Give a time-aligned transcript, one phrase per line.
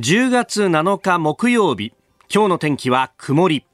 [0.00, 1.92] 10月7日木曜日
[2.34, 3.66] 今日の天気は曇り。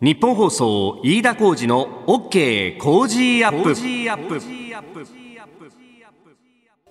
[0.00, 3.74] ニッポン放送飯田浩司の OK Cozy up。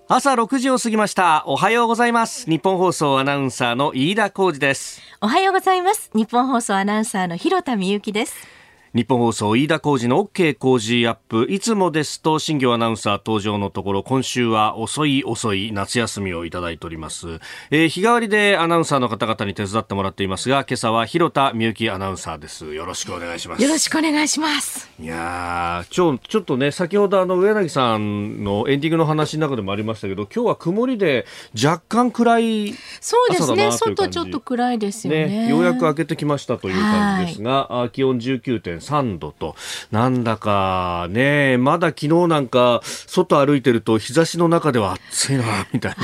[0.06, 1.42] 朝6時を過ぎました。
[1.48, 2.48] おはようございます。
[2.48, 5.02] ニッポン放送アナウンサーの飯田浩司です。
[5.20, 6.08] おはようございます。
[6.14, 8.59] ニッポン放送アナウンサーの広田美由です
[8.92, 11.46] ニッポン放送飯田浩司の OK Cozy up。
[11.48, 17.38] いつもですと新行アナウンサー登場のところ今週は遅い遅い夏休みをいただいております、
[17.70, 22.74] えー、日替わりでアナウンサーの方々に手伝ってもらっていますが今朝は広田美幸アナウンサーです。
[22.74, 23.62] よろしくお願いします。
[23.62, 24.90] よろしくお願いします。
[24.98, 38.79] いやちょちょっとね先ほどあの上柳さんのエンディングの話の中でもありましたけど今日は曇りで若干暗いそうですね外ちょっと暗いですよね、ね、ようやく明けてきましたという感じですが、はい、気温19.3
[39.18, 39.54] 度と
[39.90, 45.94] なんだかね、まだ昨日なんか、外歩いてると日差しの中では暑いな、みたい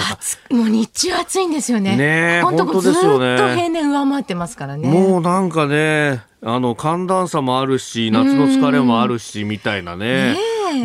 [0.51, 0.57] な。
[0.57, 1.97] もう日中暑いんですよね。
[1.97, 3.37] ね本当ですよね。
[3.37, 4.89] ずっと平年上回ってますからね。
[4.89, 10.37] もうなんかね、あの寒暖差もあるし夏の疲れもあるしみたいなね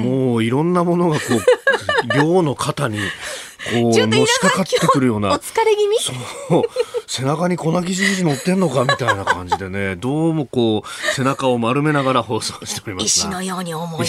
[0.03, 2.97] もういろんなものがこう 量の肩に
[3.69, 5.29] こうのしかかってくるような。
[5.29, 5.97] お疲れ気味？
[6.49, 6.63] そう。
[7.07, 9.95] 背中に粉木じじ乗ってんのかみたいな感じでね。
[10.01, 14.07] どうもこう背中を丸めながら放送しております石のように重い。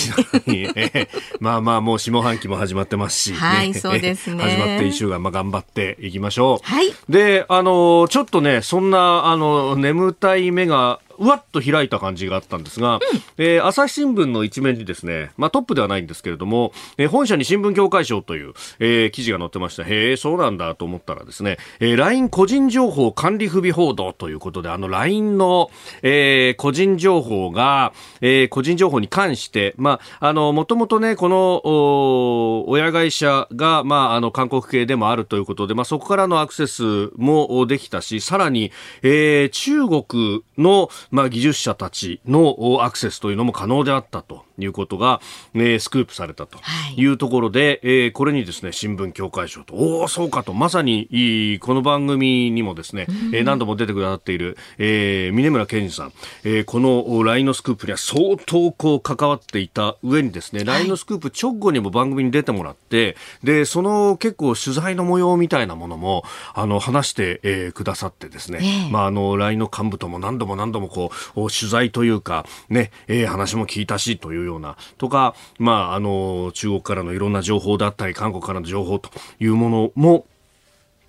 [1.41, 4.43] まあまあもう下半期も始まってますし、はい、そうですね。
[4.43, 13.01] 始まって一週間、まあ、頑張っていきましょう、はい、であのちょっとねそんなあの眠たい目がうわっと開いた感じがあったんですが、うん、
[13.39, 19.85] えー、朝日新聞の一面にですね、まあ、トップではないんですけれども、えー、本社に新聞協会賞という、えー、記事が載ってました。
[19.85, 25.71] へえ、そうなんだと思ったらですね、えー、LINE 個人情報管理不備報道ということで、あの LINE の、
[26.03, 45.21] えー、個人情報が、えー、個人情報に関して、まあ、あの、もともとね、この、親会社が、まあ、あの、韓国系でもあるということで、まあ、そこからのアクセスもできたし、さらに、えー、中国の、まあ、技術者たちのアクセスというのも可能であったということが、
[45.55, 46.59] ね、スクープされたと
[46.97, 47.13] い。
[47.13, 56.13] うところで、はい、えー、これにですね新聞協会賞とおおそうかとまさにこの番組にもですね、うん、えー、何度も出てくださっている、えー、峰村健二さん、
[56.45, 71.02] えー、この LINE のスクープには相当こう関わっていた上にですね、はい、LINE のスクープ直後にも番組に出てもらってでその結構取材の模様みたいなものもあの話して、えー、くださってですね、えー、まああの LINE の幹部とも何度も何度もこう
[71.35, 79.11] こう、取材というか、ね、えー、話も聞いたしというような、とか、まあ、あの、中国からのいろんな情報だったり、韓国からの情報と
[79.41, 80.27] いうものも、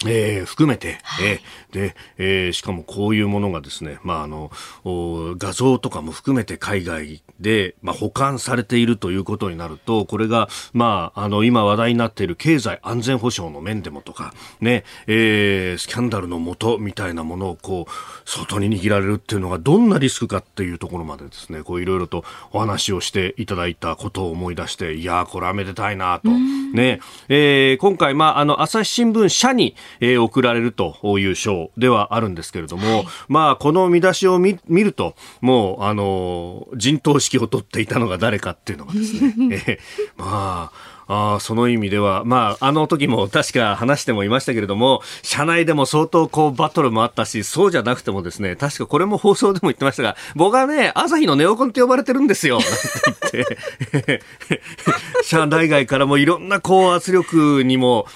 [0.06, 4.52] えー、含めて、はい、えー、で、えー、しかもこういうものがですね、まあ、あの、
[4.84, 26.30] 画像とかも含めて海外で、まあ、保管されているということになると、これが、まあ、あの、今話題になっている経済安全保障の面でもとか、ね、えー、スキャンダルのもとみたいなものを、こう、外に握られるっていうのがどんなリスクかっていうところまでですね、こう、いろいろとお話をしていただいたことを思い出して、いやこれはめでたいなと。
[26.30, 39.34] ね、えー、今回、まあ、あの、朝日新聞社に、えー、送られるという賞ではあるんですけれども、はい、まあ、この見出しを見ると、もう、あの、陣頭指揮を取っていたのが誰かっていうのがですね、
[39.68, 53.46] えー、まあ、あその意味では、まあ、あの時も確か話してもいましたけれども、社内でも相当こうバトルもあったし、そうじゃなくてもですね、確かこれも放送でも言ってましたが、僕はね、朝日のネオコンって呼ばれてるんですよ、なんて
[53.92, 54.22] 言って、
[55.24, 58.08] 社内外からもいろんなこう圧力にも、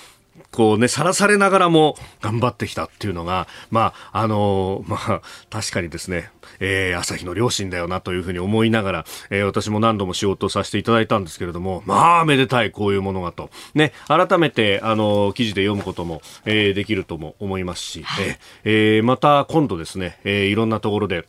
[0.58, 13.52] こうね、さらされながらも頑張ってきたっていうのが、まあ、あのー、まあ、確かにですね、えー、朝日の両親だよなというふうに思いながら、えー、私も何度も仕事をさせていただいたんですけれども、まあ、めでたい、こういうものがと。
[13.76, 21.24] ね、改めて、あのー、記事で読むことも、えー、できるとも思いますし、はい、えー、また今度ですね、えー、いろんなところで、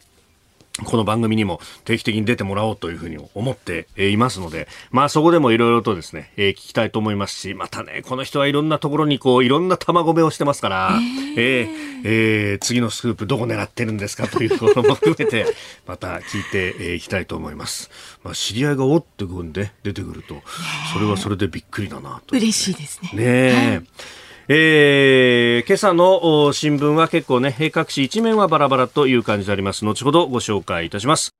[0.85, 10.99] この番組にも定期的に出てもらおうというふうに思っていますので、まあそこでもいろいろとですね、えー、聞きたいと思いますし、またね、この人はいろんなところにこう、いろんな卵目をしてますから、
[11.37, 15.47] えー、えー、えー、次のスクープどこ狙ってるんですかということも含めて、
[15.87, 17.91] また聞いていきたいと思います。
[18.23, 20.43] まあ知り合いがおってくんで出てくると、
[20.93, 23.11] それはそれでびっくりだなと、ね、嬉しいですね。
[23.15, 23.53] ねえ。
[23.55, 23.87] はい
[24.51, 29.85] えー、今朝の新聞は結構ね、各紙一面はバラバラという感じであります。
[29.85, 31.35] 後ほどご紹介いたします。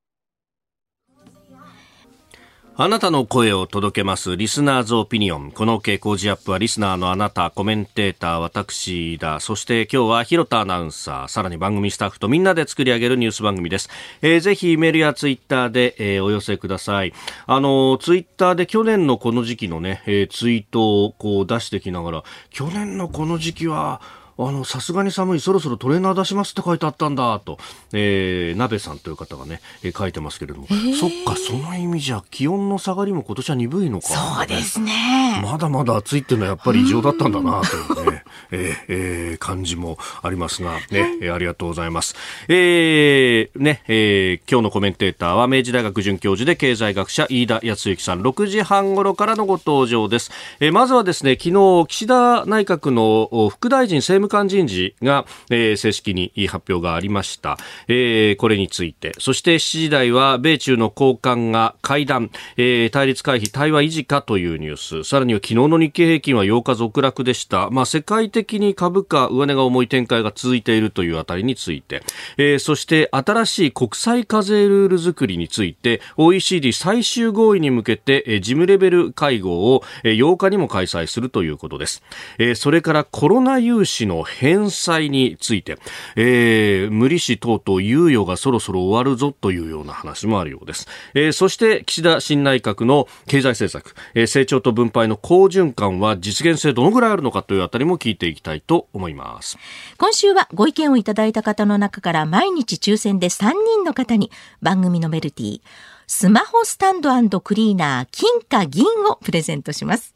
[2.81, 5.51] あなたの声を届けますリスナーズオピニオン。
[5.51, 9.41] この傾向ジアップはリスナーのあなた、コメンテーター、私だ。
[9.41, 13.91] そして今日は広田アナウンサー、さらに番組スタッフとみんなで作り上げるニュース番組です。
[14.23, 17.13] えー、ぜひメールやツイッターで、えー、お寄せください。
[17.49, 24.01] あの、ツイッターで去年のこの時期のね、えー、ツイートをこう出してきながら、去年のこの時期は、
[24.41, 27.59] あの、さすがに寒い、そろそろトレーナー出しますって書いてあったんだ、と、
[27.93, 35.41] えー、鍋さんという方がね、えー、書いてますけれども、えー、そっか、その意味じゃ、気温の下がりも今年は鈍いのか、そうですね。
[35.43, 38.18] まだまだ暑いっていうのはやっぱり異常だったんだな、というね、
[38.51, 42.15] えー、えー、感じもありますが、ね、えー、ありがとうございます。
[42.49, 50.31] えー、ね、えー、今日のコメンテーターは明治大学准教授で経済学者飯田康之さん、6時半頃からのご登場です。
[50.61, 57.59] えー、まずはですね、昨日、岸田内閣の副大臣政務官人事が、えー、正式に発表がありました。
[57.89, 59.15] えー、これについて。
[59.19, 65.09] そして7時台は、米中の高官が会談、えー、対立回避、対話維持かというニュース。
[65.09, 67.71] さらには昨日の日経平均は8日続落でした。
[67.71, 72.03] まあ、世界的に株価、上値が重い展開が続いているというあたりについて。
[72.37, 82.03] えー、そして新しい国際課税ルール作りについて、OECD 最終合意に向けて、えー、事務レベル会合を、えー、8日にも開催するということです。
[82.39, 85.79] えー、それからコロナ融資の返済について、
[86.17, 90.89] えー、無利子等々猶予がそろそろ終わるぞというような話もあるようです。
[91.15, 99.59] えー、そして岸田新内閣の経済政策、えー、成長と分配の好循環は実現性どのぐらいあるのかというあたりも聞いていきたいと思います。
[99.97, 104.31] 今週はご意見をいただいた方の中から毎日抽選で3人の方に
[104.61, 105.61] 番組のメルティー、
[106.07, 110.15] スマホスタンドクリーナー金貨銀をプレゼントします。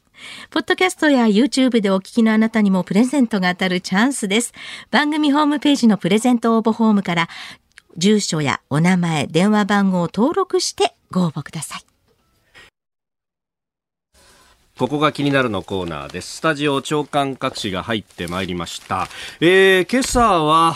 [0.49, 4.53] ポッドキャストや YouTube でお聞きのあなたにもプレゼントが当たるチャンスです。
[4.91, 7.29] 番組ホームページのプレゼント応募フォームから、
[7.97, 11.92] 住所やお名前、電話番号を登録してご応募ください。
[14.83, 16.39] ここが気になるのコーナーです。
[16.39, 19.07] スタジオ長官各紙が入ってまいりました。
[19.39, 20.75] えー、今朝は、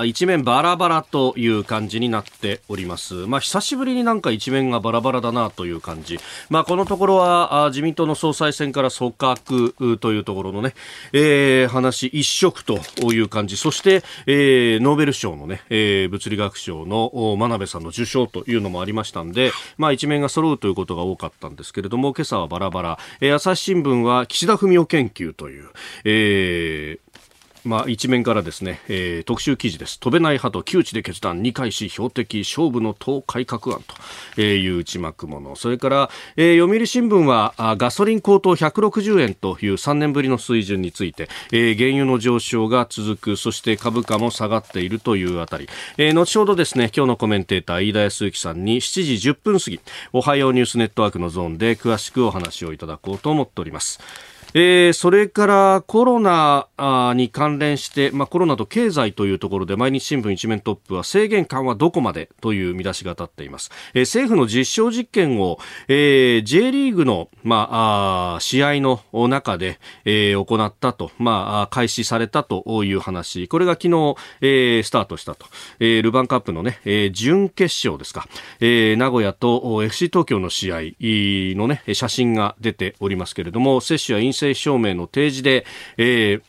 [0.00, 3.14] あ一面バラバラという感じになっております。
[3.14, 6.18] まあ、久しぶりになんか一面がバラバラだなという感じ。
[6.48, 10.74] まあ、このところは、あ自民党の総裁選から組閣というところのね、
[11.12, 12.80] えー、話一色と
[13.12, 13.56] いう感じ。
[13.56, 22.98] そして、えー、ノーベル賞のね、えー、物理学賞の真鍋さんの受賞というのもありましたんで、まあ、一面が揃うということが多かったんですけれども、今朝はバラバラ。
[23.20, 25.68] えー、朝日新聞は岸田文雄研究という、
[26.04, 27.09] えー、
[27.64, 30.00] まあ、一面からですね、えー、特集記事です。
[30.00, 33.82] 飛べない派と窮地で決断、二回し標的、勝負の党改革案
[34.34, 35.56] という内幕もの。
[35.56, 45.68] それから、えー、読売新聞はガソリン高騰160円という3年ぶりの水準について、えー、原油の上昇が続く、そして株価も下がっているというあたり。
[45.98, 49.80] えー、後ほどですね、今日のコメンテーター、飯田康之さんに7時10分過ぎ、
[50.12, 54.00] おはようニュースネットワークのゾーンで詳しくお話をいただこうと思っております。
[54.54, 56.66] えー、それからコロナ
[57.14, 65.58] に関連して、まあ、コロナと経済というところで毎日新聞一面トップは制限緩和どこまでという見出しが立っています、えー、政府の実証実験を、
[65.88, 73.48] えー、J リーグの、まあ、あ試合の中で、えー、行ったと、まあ、開始されたという話。
[73.48, 75.46] これが昨日、えー、スタートしたと、
[75.78, 78.26] えー、ルヴァンカップのね、えー、準決勝ですか、
[78.60, 80.80] えー、名古屋と FC 東京の試合
[81.56, 85.64] のね写真が出ておりますけれども接種や陰性証明の提示で、
[85.96, 86.42] えー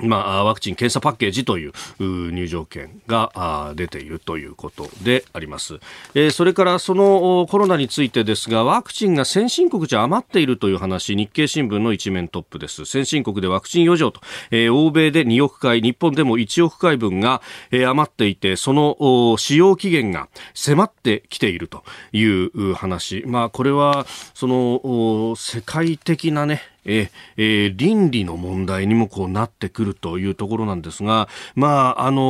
[0.00, 5.80] まあ、ワクチン・検査パッケージという入場券が出ているということであります、
[6.14, 12.84] えー、それからそのコロナについてですがワクチンが先進国じゃ余っているという話日経新聞の一面トップです。
[12.84, 14.20] 先進国でワクチン余剰と、
[14.50, 32.20] えー、欧米で2億回日本でも1億回分が、えー、余っていてその使用期限が迫ってきているという話、まあ、これはその世界的なねえー、倫理の問題にもこうなってくるというところなんですが、まあ、あの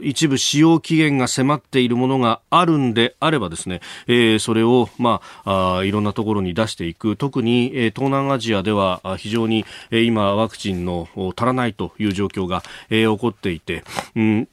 [0.00, 7.16] ー、一部使用期限が迫っているものがあるんであればですね、えー、それを、まあ、あいろんなところに出していく。
[7.16, 13.84] 特に、えー、東南アジアでは非常に、えー、今ワクチンの足らないという状況が、えー、起こっていて、
[14.14, 14.48] うん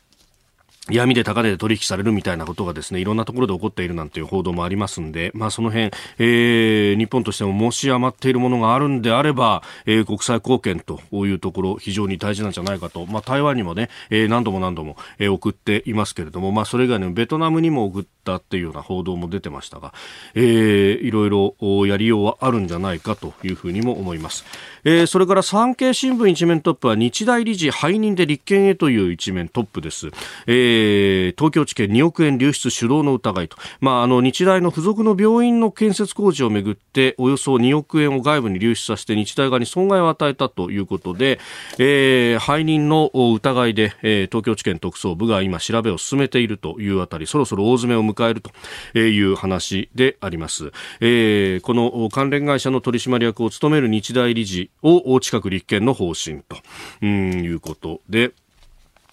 [0.92, 19.94] 闇で高値で取引されるみたいなことがですね、いろんなところで起こっているなんていう報道もありますんで、まあその辺、えー、日本としてももし余っているものがあるんであれば、えー、国際貢献というところ非常に大事なんじゃないかと、まあ台湾にもね、えー、何度も何度も、えー、送っていますけれども、まあそれ以外にもベトナムにも送ったっていうような報道も出てましたが、
[20.36, 24.44] えー、いろいろやりようはあるんじゃないかというふうにも思います。
[24.84, 30.10] えー、それから産経新聞一面トップは日大理事背任で立憲へという一面トップです。
[30.46, 41.40] えーえー、東京地検2億円流出主導の疑いと、まあ、あの日大の付属の病院の建設工事をめぐっておよそ2億円を外部に流出させて日大側に損害を与えたということで、
[41.78, 48.52] えー、背任の疑いで、えー、東京地検特捜部が今調べを進めているというあたりそろそろ大詰めを迎えると
[48.98, 56.58] いう話であります、えー、この関連会社の取締役を務める日大理事を近く立憲の方針と
[57.02, 58.32] うんいうことで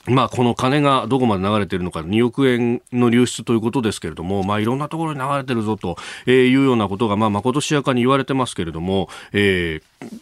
[0.07, 10.21] まあ、この金がどこまで流れているのか、2億円の流出ということですけれども、まあ、いろんなところに流れているぞというようなことが、まあ、まことしやかに言われてますけれども、えー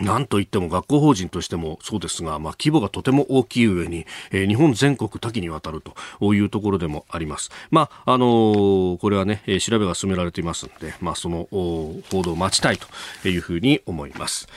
[0.00, 5.82] なんといっても学校法人としてもそうですが、まあ、規模がとても大きい上に、えー、日本全国多岐にわたる
[6.18, 7.50] というところでもあります。
[7.70, 14.48] まあ、あのー、これはね、えー、調べが進められていますので、まあ、その報道を待ちたいというふうに思います。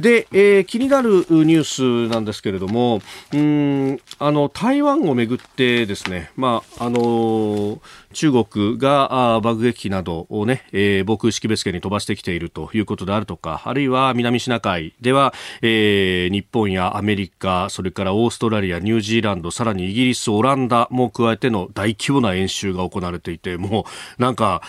[0.00, 3.00] で、えー、気になるニュースなんですけれども、
[3.32, 7.80] うんあの台湾をめぐってですね、まああのー、
[8.14, 23.84] 中国が爆撃機などをね、えー、防空識別圏に飛ばしてきているということであるとか、あるいは南シナ海では、えー、日本やアメリカ、それからオーストラリア、ニュージーランド、さらにイギリス、オランダも加えての大規模な演習が行われていて、も
[24.18, 24.62] うなんか、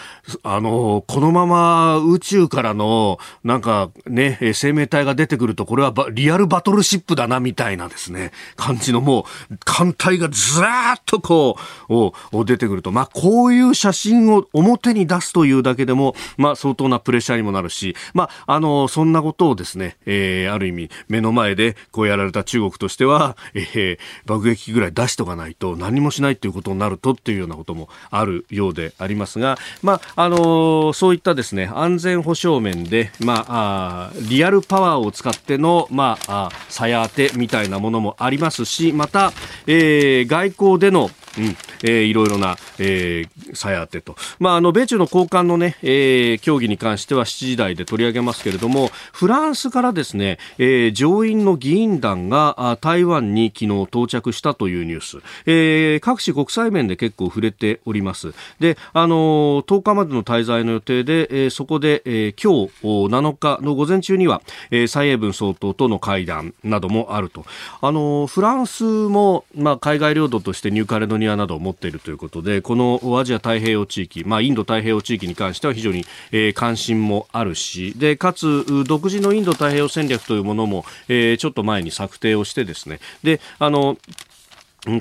[0.44, 11.58] あのこのまま宇宙からのなんかね、生命体が出てくると、これはリアルバトルシップだなみたいなですね、感じのもう、艦隊がずらーっとこ
[11.90, 39.34] う、出てくると、まあ、こうこういう写真を表に出すというだけでも、まあ、相当なプレッシャーにもなるし、まあ、あの、そんなことをですね、えー、ある意味、目の前でこうやられた中国としては、えー、爆撃機ぐらい出しとかないと何もしないっていうことになるとっていうようなこともあるようでありますが、まあ、あのそういったですね、安全保障面で、まあ、あリアルパワーを使っての、まあ、さや当てみたいなものもありますし、また、
[39.68, 41.46] えー、外交でのうん、
[41.84, 44.16] えー、いろいろな、えー、さや当てと。
[44.40, 55.18] まあ、あの、米中の交換のね、えー、協議に関しては7時台で取り上げますけれども、フランスからですね、えー、上院の議員団が台湾に昨日到着したというニュース。
[55.46, 58.34] えー、各種国際面で結構触れております。
[58.60, 67.46] で、あのー、10日までの滞在の予定で、えー、そこで、えー、今日7日の午前中には、えー、蔡英文総統との会談などもあると。
[67.82, 83.00] あのー、フランスも、まあ、海外領土としてニューカレドニアなどを持っているということでこのアジア太平洋地域、まあ、インド太平洋地域に関しては非常に、えー、関心もあるしでかつ独自のインド太平洋戦略というものも、えー、ちょっと前に策定をしてですね。
[83.24, 83.98] であの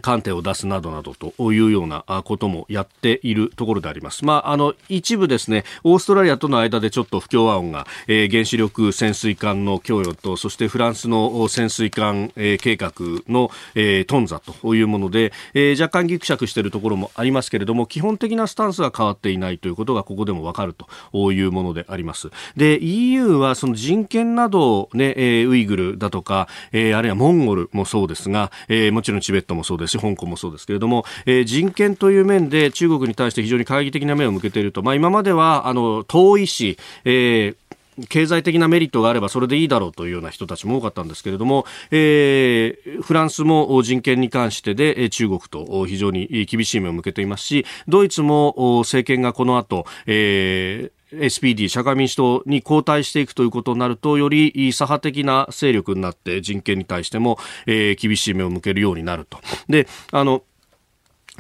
[0.00, 4.24] 鑑定を出すなどなどというようなこともやっているところであります。
[4.24, 12.92] まあ、あの、一部ですね、オーストラリアとの間でちょっと不協和音が、えー、原子力潜水艦の供与と、そしてフランスの潜水艦、えー、計画
[13.28, 20.74] の、えー、トンザというもので、えー、若干ギクシャクしているところもありますけれども、基本的なスタンスが変わっていないということがここでもわかる
[21.12, 22.30] というものであります。
[22.56, 37.57] で、EU はその人権などね、えー、ウイグルだとか、えー、あるいはモンゴルもそうですが、えー、もちろんチベットもそうそうですし香港もそうですけれども、えー、人権という面で中国に対して非常に懐疑的な目を向けていると、まあ、今まではあの遠いし、えー
[38.09, 59.38] 経済的なメリットがあればそれでいいだろうというような人たちも多かったんですけれども、えー、フランスも人権に関してで中国と非常に厳しい目を向けていますしドイツも政権がこの後、えー SPD 社会民主党に交代していくということになるとより左派的な勢力になって人権に対しても、えー、厳しい目を向けるようになると。
[59.68, 60.42] であの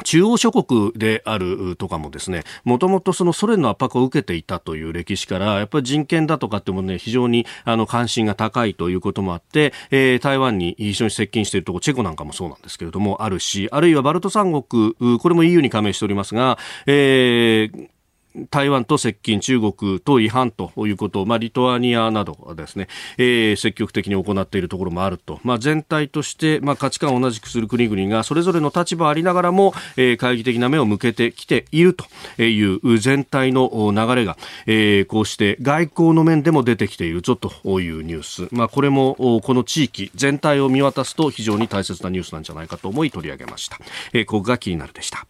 [0.02, 17.88] 中央諸国であるとかもですね、もともとそのソ連の圧迫を受けていたという歴史から、やっぱり人権だとかってもね、非常にあの関心が高いということもあって、えー、台湾に非常に接近しているところ、チェコなんかもそうなんですけれども、あるし、あるいはバルト三国、これも EU に加盟しておりますが、えー、
[18.50, 32.06] 台湾と接近、中国と違反ということを、まあ、リトアニアなどはですね、えー、積極的に行っているところもあると、まあ、全体として、まあ、価値観を同じくする国々がそれぞれの立場ありながらも、えー、懐疑的な目を向けてきていると
[32.42, 34.36] いう全体の流れが、
[34.66, 43.78] えー、こうして外交の面でも出てきているぞというニュース、まあ、これもこの地域全体を見渡すと非常に大切なニュースなんじゃないかと思い取り上げました。
[44.12, 45.26] えー、ここが気になるでした。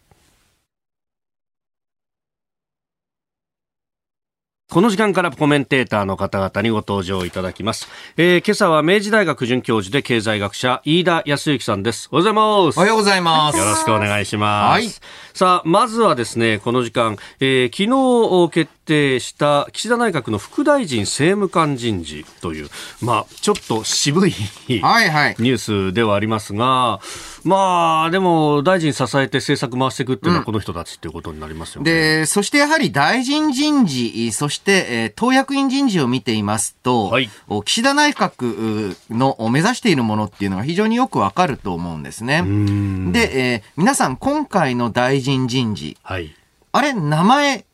[4.75, 7.87] この時間からコメンテーターの方々にご登場いただきます。
[8.17, 12.09] えー、今朝は明治大学准教授で経済学者、飯田康之さんです。
[12.11, 12.77] おはようございます。
[12.77, 13.57] おはようございます。
[13.57, 14.71] よろしくお願いします。
[14.73, 14.89] はい。
[15.33, 22.69] さあ、まずはですね、この時間、えー、昨日決定した岸田内閣の副大臣政務官人事という、
[23.01, 24.33] まあ、ちょっと渋い
[24.81, 25.35] はいはい。
[25.39, 25.57] ニュー
[25.89, 26.99] スではありますが、
[27.45, 31.91] まあ、でも、大臣支えて政策回していくっていうのはこの人たちっていうことになりますよね。
[31.91, 42.41] で、そしてやはり大臣人事、そして、えー党役員人事を見ていますと、はいお岸田内閣うの目指しているものっていうのが非常によくわかると思うんですね。
[42.41, 46.35] んで、えー皆さん今回の大臣人事、はい。
[46.71, 47.65] あれ、名前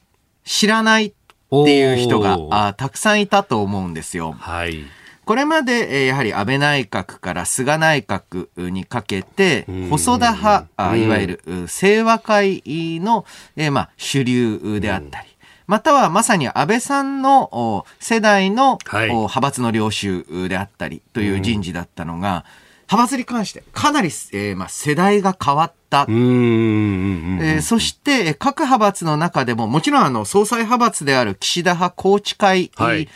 [0.44, 1.13] 知らないっ
[1.66, 4.36] ていう人があたくさんいたと思うんですよ。
[4.38, 4.84] はい。
[5.25, 11.04] これまで、えーやはり安倍内閣から菅内閣にかけてうん、細田派、あうん。
[11.04, 12.62] いわゆるう清和会
[13.00, 13.25] の、
[13.56, 15.28] えーまあ、主流であったり、
[15.68, 19.10] またはまさに安倍さんのお世代の、はい。
[19.10, 22.46] お派閥の領袖であったりという人事だったのが、
[22.91, 26.05] 派閥に関してかなり、えーまあ、世代が変わった。
[26.10, 33.07] えーそして、えー各派閥の中でも、もちろんあの、総裁派閥である岸田派宏池会はい。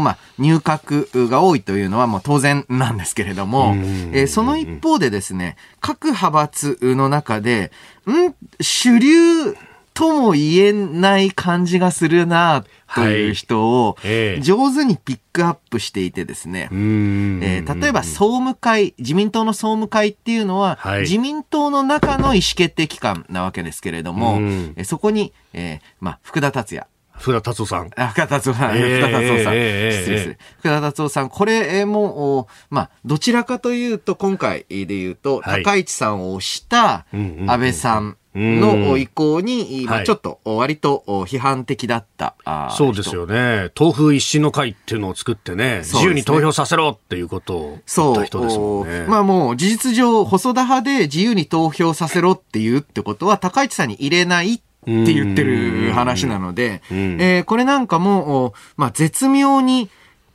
[0.00, 3.80] まあ、入閣が多いというのはもう当然なんですけれども、うん。
[4.14, 7.70] えーその一方でですね、各派閥の中で、
[8.06, 9.56] ん主流
[9.98, 12.64] とも言えない感じがするな、
[12.94, 14.40] という人をええ。
[14.40, 17.40] 上手にピックアップしていてですね、うーん。
[17.42, 21.00] えー例えば総務会、自民党の総務会っていうのは、はい。
[21.00, 24.40] 自民党の中の意思決定機関なわけですけれども、
[24.84, 26.86] そこに、えーまあ、福田達也。
[27.18, 27.90] 福田達夫さん。
[27.96, 30.38] あ福田達夫さん、ええ福田達夫さん、ええ失礼する。
[30.60, 35.64] 福田達夫さん、これも、おまあ、どちらかというと、今回で言うと、はい。
[35.64, 42.34] 高市さんを推した安倍さんの意向に、まあ、はいちょっと割とお批判的だった。
[42.44, 43.70] あーそうですよね。
[43.78, 48.12] 豆腐一新の会っていうのを作ってね、ね自由に投票させろっていうことを言。
[48.12, 49.06] った人ですもんね。
[49.08, 59.90] まあもう事実上、細田派で自由に投票させろっていうってことは、高市さんに入れないって言ってる話なので、うんえーこれなんかも、おまあ絶妙に、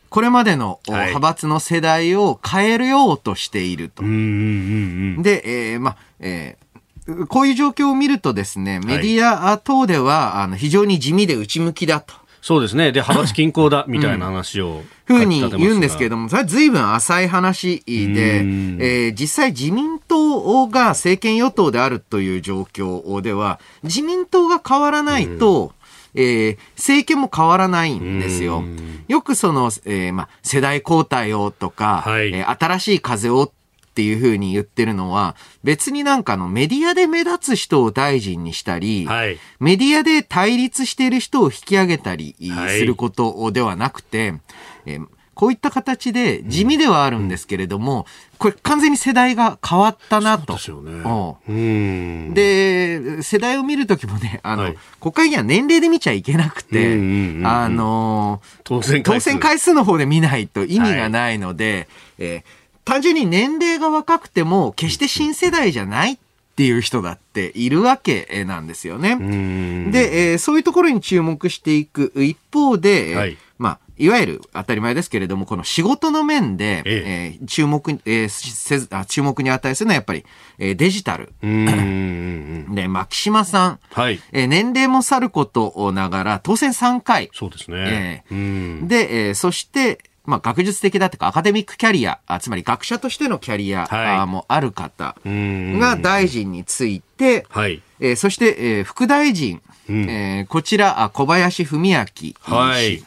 [0.09, 4.09] これまでの派閥の世代を変えようとしているとうん。
[4.09, 4.19] うんうん
[5.17, 5.23] うん。
[5.23, 6.62] で、えーまあ、えー
[7.27, 12.13] こういう状況を見るとですね、メディア等では、あの、非常に地味で内向きだと。
[12.43, 12.91] そうですね。
[12.91, 16.17] で、派閥均衡だみたいな話をふうに言うんですけれど。
[16.17, 25.71] ども、それは随分浅い話で、うんえー実際自民党が政権与党であるという状況では、自民党が変わらないと、
[26.15, 29.05] えー政権も変わらないんですようん。
[29.07, 33.53] よくその、えーまあ、世代交代をとか、はいえー新しい風を
[33.93, 39.37] っていうふうに言ってるのは、別になんかあのメディアで目立つ人を大臣にしたり、はい。
[39.59, 42.79] メディアで対立している人を引き上げたりはい。
[42.79, 44.33] することではなくて、
[44.87, 48.05] えーこういった形で地味ではあるんですけれども、
[48.37, 50.59] これ完全に世代が変わったなと。
[50.59, 52.29] そうですよね。
[52.35, 54.77] で、世代を見るときもね、あの、はい。
[55.01, 58.83] 国会議員は年齢で見ちゃいけなくて、うんうんうんうんあのー当
[59.19, 59.73] 選回数。
[59.73, 61.87] の方で見ないと意味がないので、
[62.19, 66.17] えー単純に年齢が若くても、決して新世代じゃないっ
[66.55, 69.13] ていう人だっているわけなんですよね。
[69.19, 69.91] うん。
[69.91, 80.25] で、えーそういうところに注目していく一方で、えーはいまあ、いわゆる当たり前ですけれども、この仕事の面で、ええー注目、えーせずあ注目に値するのはやっぱり、
[80.59, 81.31] えーデジタル。
[81.41, 84.19] で、牧島さん、はい。
[84.31, 87.29] えー年齢もさることながら、当選3回。
[87.33, 88.23] そうですね。
[88.29, 88.87] えうん。
[88.87, 97.81] で、えーそして、まあ、学術的だとかアカデミックキャリア、あつまり学者としてのキャリア、もある方うんが大臣について、はい。
[97.99, 102.35] えーそして、えー副大臣、うんえーこちら、あ小林文明氏。
[102.39, 103.03] はい。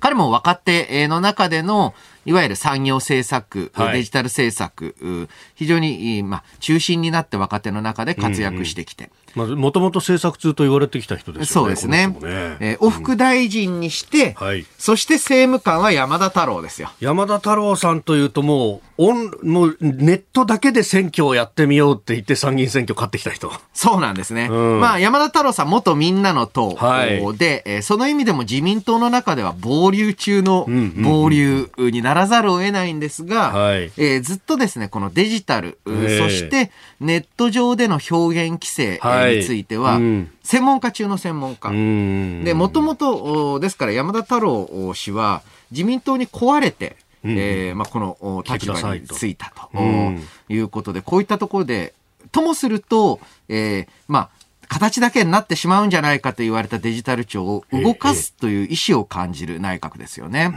[0.00, 9.10] 彼も若手の中での、いわゆる産業政策、はいデジタル政策、う非常に、まあ、中心になって若手の中で活躍してきて。
[9.38, 11.66] まあ、もともと政策通と言われてきた人ですよね。
[11.66, 12.08] そうですね。
[12.08, 12.16] ね。
[12.60, 14.66] えー、お副大臣にして、はい。
[14.78, 16.90] そして政務官は山田太郎ですよ。
[17.00, 23.52] 山田太郎さんというともう、オン、もうネットだけで選挙をやってみようって言って参議院選挙勝ってきた人。
[23.72, 24.48] そうなんですね。
[24.50, 24.80] うん。
[24.80, 27.38] まあ、山田太郎さん、元みんなの党はい。
[27.38, 33.84] で、えーその意味でも自民党の中では暴流中のんうんうん暴流にならざるを得ないんですが、はい。
[33.96, 36.70] えーずっとですね、このデジタル、そして
[37.00, 40.30] ネット上での表現規制えーはいについては、うん。
[40.42, 41.68] 専門家中の専門家。
[41.70, 50.22] うんで、もともと、おですから山田太郎氏は自民党に壊れて、うんえーまあ、この立場についたと、うん。
[50.48, 51.94] いうことで、こういったところで、
[52.32, 54.30] ともすると、えーまあ、
[54.68, 60.52] 形だけになってしまうんじゃないかと言われたデジタル庁を動かすという意思を感じる内閣ですよね。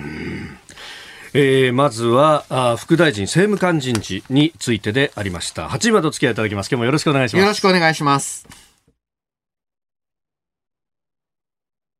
[1.33, 5.67] えーまずはあ副大臣政務官人事についてでありました。
[5.67, 6.67] 8時までお付き合いいただきます。
[6.69, 7.41] 今日もよろしくお願いします。
[7.41, 8.47] よろしくお願いします。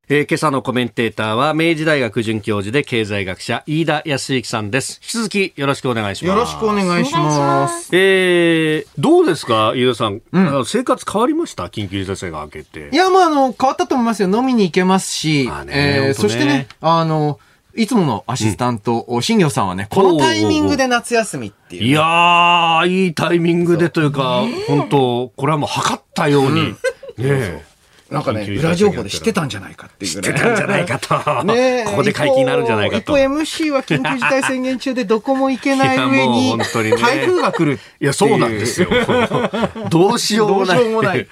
[0.08, 5.00] えー今朝のコメンテーターは明治大学准教授で経済学者飯田康之さんです。
[5.02, 6.36] 引き続きよろしくお願いします。
[6.38, 7.88] よろしくお願いします。
[7.96, 11.64] えー、どうですか飯田さん、あの生活変わりました？
[11.68, 12.90] 緊急事態宣言が明けて。
[12.92, 14.28] いや、まあ、あの、変わったと思いますよ。
[14.28, 17.38] 飲みに行けますし、まあねえーねそしてね、あの、
[17.74, 21.82] いつものアシスタント、新業さんはね、このタイミングで夏休みっていう。
[21.82, 26.74] ね、いやー、いいタイミングでというか、本当これはもう測ったように、ね
[27.18, 27.71] え
[28.12, 30.30] なんかね、裏情報で知ってたんじゃないかっていう知ね。
[30.30, 31.44] ってたんじゃないかと。
[31.44, 33.18] ねえ ここで解禁になるんじゃないかと。
[33.18, 38.88] 一方 MC は緊急事態宣言中でどこも行けない上に、台風が来るいや、そうなんですよ。
[39.88, 40.92] どうしようもない。
[41.02, 41.26] ない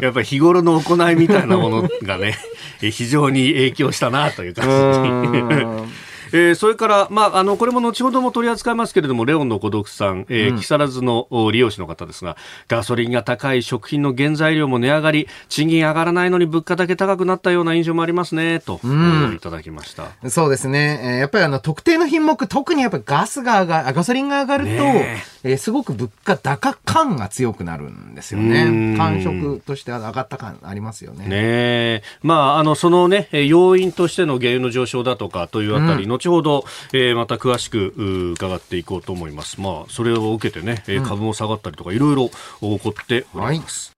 [0.00, 2.38] やっぱり日頃の行いみたいなものがね、
[2.82, 6.06] え 非常に影響したなという感じに。
[6.32, 12.36] えーそれから、まあ、あの、これも後ほども取り扱いますけれども、レオンの孤独さん、えー木更津のお利用者の方ですが、
[12.68, 20.08] ガソリンが高い、食品の原材料も値上がり、賃金上がらないのに物価だけ高くなったような印象もありますね、と、んいただきました。
[20.30, 21.00] そうですね。
[21.02, 28.98] えーやっぱりあの、特定の品目、特にやっぱりガスが上が、あガソリンが上がると、ねえーすごく物価高感が強くなるんですようんね。
[28.98, 31.24] 感触として上がった感ありますよね。
[31.24, 32.02] ねえ。
[32.22, 39.60] まあ、あの、そのね、えー要因としての原油の上昇だとかというあたり、後ほど、えーまた詳しくう伺っていこうと思います。
[39.60, 42.28] まあ、それを受けてね、えー株も下がったりとか、いろいろ
[42.60, 43.92] 起こっております。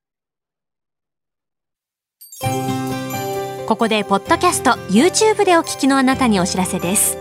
[3.66, 7.18] ここでポッドキャスト YouTube でお聞きのあなたにお知らせです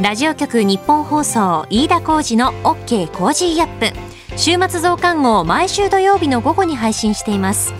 [0.00, 3.96] ラジオ局日本放送飯田浩司の OK コージーアップ
[4.36, 7.72] 週末増刊号を毎週土曜日の午後に配信しています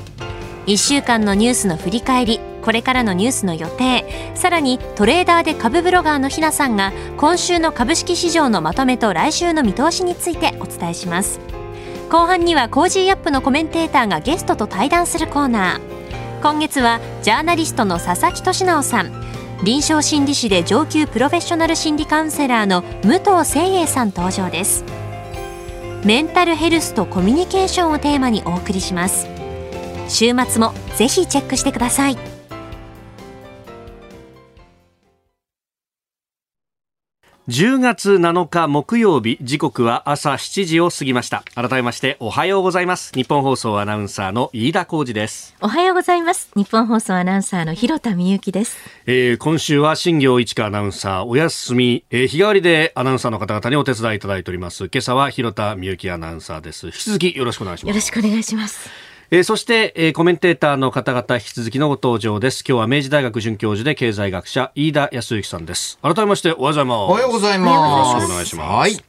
[0.67, 4.33] 1週間のニュースの振り返りこれからのニュースの予定。
[4.35, 11.41] さらにトレーダーで株ブロガーのひなさんが今週の株式市場のまとめと来週の見通しについてお伝えします。
[12.11, 16.43] 後半には Cozy up のコメンテーターがゲストと対談するコーナー。
[16.43, 19.13] 今月はジャーナリストの佐々木俊尚さん。
[19.63, 24.85] 臨床心理士で上級プロフェッショナル心理カウンセラーの武藤清栄さん登場です。
[26.05, 29.27] メンタルヘルスとコミュニケーションをテーマにお送りします。
[30.09, 32.34] 週末もぜひチェックしてください。
[37.47, 41.45] 10月7日木曜日、時刻は朝7時を過ぎました。
[41.55, 43.13] 改めまして、おはようございます。
[43.15, 45.55] 日本放送アナウンサーの飯田浩二です。
[45.61, 46.51] おはようございます。
[46.57, 48.79] 日本放送アナウンサーの広田美由紀です。
[49.05, 54.85] えー今週は新業一華アナウンサーお休み、えー日替わりでアナウンサーの方々にお手伝いいただいております。
[54.85, 56.87] 今朝は広田美幸アナウンサーです。
[56.87, 57.89] 引き続きよろしくお願いします。
[57.91, 58.89] よろしくお願いします。
[59.31, 62.63] えーそして、えーコメンテーターの方々引き続きのご登場です。
[62.67, 65.99] 今日は明治大学准教授で経済学者飯田康之さんです。
[66.03, 66.99] 改めましておはようございます。
[66.99, 68.15] おはようございよます。
[68.17, 68.69] ろしくお願いします。
[68.69, 69.05] はい。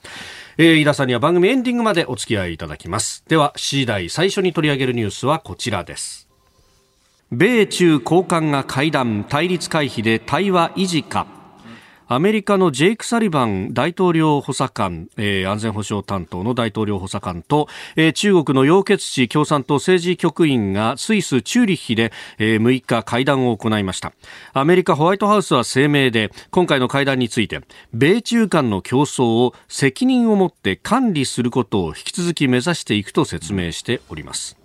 [0.57, 3.23] えー飯田さんには番組エンディングまでお付き合いいただきます。
[3.27, 6.27] では、次第最初に取り上げるニュースはこちらです。
[7.31, 11.27] 米中高官が会談、対立回避で対話維持か。
[12.07, 24.13] アメリカのジェイク・サリバン大統領補佐官、えー安全保障担当の大統領補佐官と、えー中国の楊潔チ共産党政治局員がスイス・チューリッヒで、えー6日会談を行いました。
[24.53, 34.64] アメリカホワイトハウスは声明で、今回の会談について、米中間の競争を責任を持って管理することを引き続き目指していくと説明しております。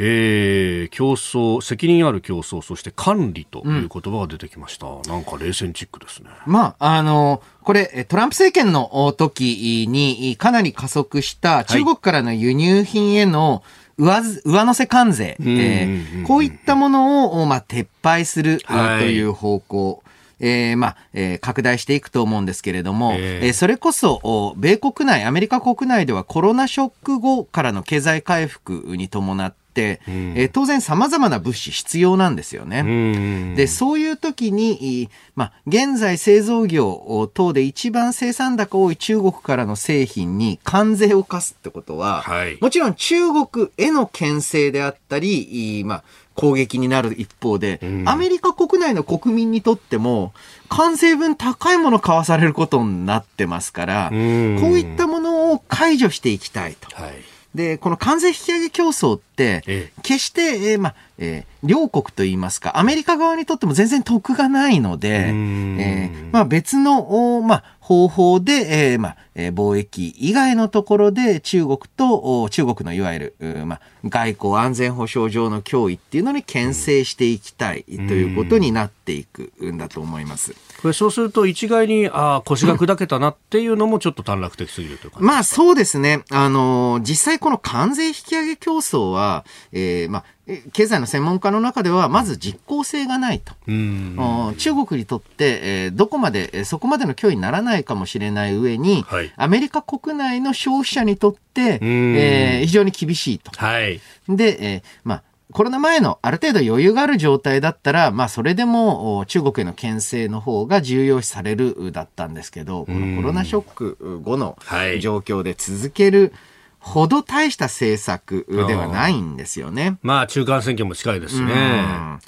[0.00, 4.86] えー、競争、責任ある競争、そして管理という言葉が出てきました。
[5.10, 6.30] なんか冷戦チックですね。
[6.46, 13.62] まあ、あの、これ、えトランプ政権のお時にかなり加速した中国からの輸入品への
[13.98, 20.02] 上ず上乗せ関税、んうんうんえーこういったものを、まあ、撤廃する、はいという方向。
[20.40, 32.80] えーまあ、えー拡大していくと思うんですけれども、えええーそれこそ、お米国内、アメリカ国内ではコロナショック後からの経済回復に伴って、んえー当然様々な物資必要なんですよね。
[32.80, 46.02] うんで、そういう時に、いまあ、現在製造業等で一番生産高多い中国からの製品に関税を課すってことは、はいもちろん中国への牽制であったり、いまあ、
[46.34, 50.32] 攻撃になる一方で、んアメリカ国内の国民にとっても、
[50.68, 56.88] 関税分高いもの買わされることになってますから、うんこういったものを解除していきたいと。
[57.00, 57.37] はい。
[57.54, 59.92] で、この関税引き上げ競争って、え。
[60.02, 80.54] 決して、えーまあ、えー両国といいますか、アメリカ側にとっても全然得がないので、えうんーまあ別の、おまあ、方法で、えーまあえー貿易以外のところで中国とお中国のいわゆる、うまあ、外交安全保障上の脅威っていうのに牽制していきたいということになっていくんだと思います。
[80.80, 85.18] これそうすると一概に、ああ、腰が砕けたなっていうのもちょっと短絡的すぎるというか？
[85.18, 86.22] まあそうですね。
[86.30, 90.37] あの、実際この関税引き上げ競争は、えーまあ、え
[90.72, 93.52] 経済の専門家の中では、まず実効性がないと。
[93.66, 103.50] 中国にとって、えーどこまで、えーそこまでの脅威にならないかもしれない上に、はいアメリカ国内の消費者にとって、んえー非常に厳しいと。
[103.56, 104.00] はい。
[104.28, 116.32] で、えーまあ、コロナ前のある程度余裕がある状態だったら、まあ、それでもお中国への牽制の方が重要視されるだったんですけど、このコロナショック後のはい状況で続ける
[116.78, 119.98] ほど大した政策ではないんですよね。
[120.02, 121.52] まあ、中間選挙も近いですしね。
[121.52, 122.18] うん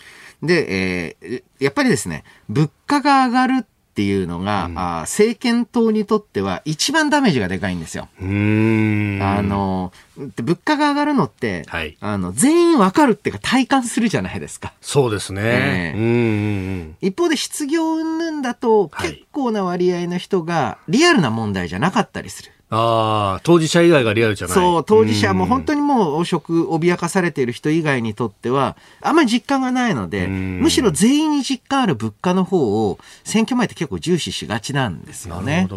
[0.42, 8.08] で、えーやっぱりですね、物価が上がるっていうのが、あー政権党にとっては一番ダメージがでかいんですよ。
[8.18, 9.22] うーん。
[9.22, 14.72] あの、で物価が上がるのって、はいあの、全員わかるっていうか体感するじゃないですか。
[14.80, 15.42] そうですね。
[15.44, 16.16] ええうんうんう
[16.84, 16.96] ん。
[17.02, 22.52] 一方で失業云々だとはい結構な割合の人がリアルな問題じゃなかったりする。
[22.72, 24.54] ああ、当事者以外がリアルじゃない。
[24.54, 25.80] そう、当事者も本当に。
[25.80, 35.76] にもう食脅かされている人以外にとっては、あんまり実感がないので、うんむしろ全員に実感ある物価の方を選挙前って結構重視しがちなんですよなるねほ。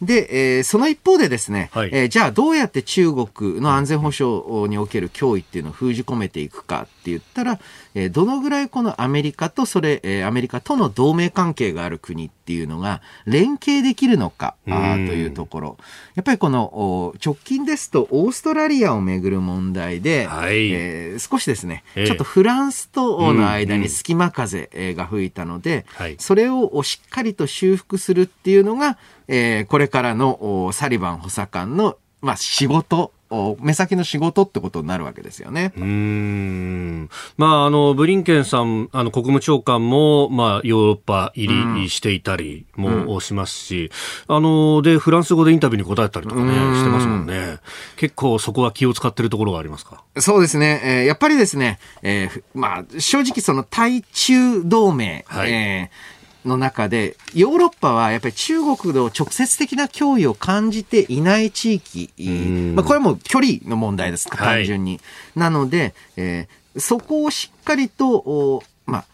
[0.00, 0.06] ど。
[0.06, 7.60] で、えーその一方でですね、はいえーじゃあどうやって中国の安全保障における脅威っていうのを封じ込めていくかって言ったら、
[7.94, 15.76] えーどのぐらいこのアメリカとそれ、えーアメリカとの同盟関係がある国っていうのが連携できるのかあーうんというところ。
[16.14, 20.70] やっぱりこのお直近ですとオーストラリアをめぐる問題で、はい。
[20.70, 22.06] えー少しですね、ええ。
[22.06, 23.82] ちょっとフランスとの間うんうん。
[23.82, 26.16] に隙間風えーが吹いたので、はい。
[26.18, 28.98] それをしっかりと修復するっていうのが、
[29.28, 33.12] えーこれからのおサリバン補佐官の、まあ、仕事、お
[33.60, 35.72] 目先の仕事ってことになるわけですよね。
[35.76, 37.08] うーん。
[37.36, 43.90] まあ、あの、ブリンケンさん、あの、国務長官も、まあ、ヨーロッパ入りしていたりもしますし、
[44.26, 47.58] あの、で、フランス語でインタビューに答えたりとかね、うんしてますもんね。
[47.96, 50.02] 結構そこは気を使ってるところがありますか？
[50.18, 50.80] そうですね。
[50.84, 65.00] えーやっぱりですね、えーふまあ、正直その対中同盟、はいえーの中で、ヨーロッパはやっぱり中国の直接的な脅威を感じていない地域、んまあ、これはもう距離の問題です、はい単純に。
[65.36, 69.04] なので、えーそこをしっかりと、おまあ、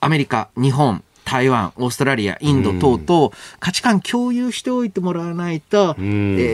[0.00, 6.04] アメリカ、日本、台湾、オーストラリア、インド等々、価値観共有しておいてもらわないと、えん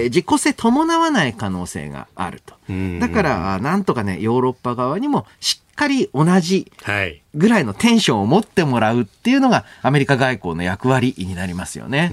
[0.06, 2.54] ー実効性伴わない可能性があると。
[2.68, 7.22] うんだから、あなんとかね、ヨーロッパ側にもしっかり同じはい。
[7.36, 12.10] ぐらいのテンションを持ってもらうっていうのがアメリカ外交の役割になりますよね。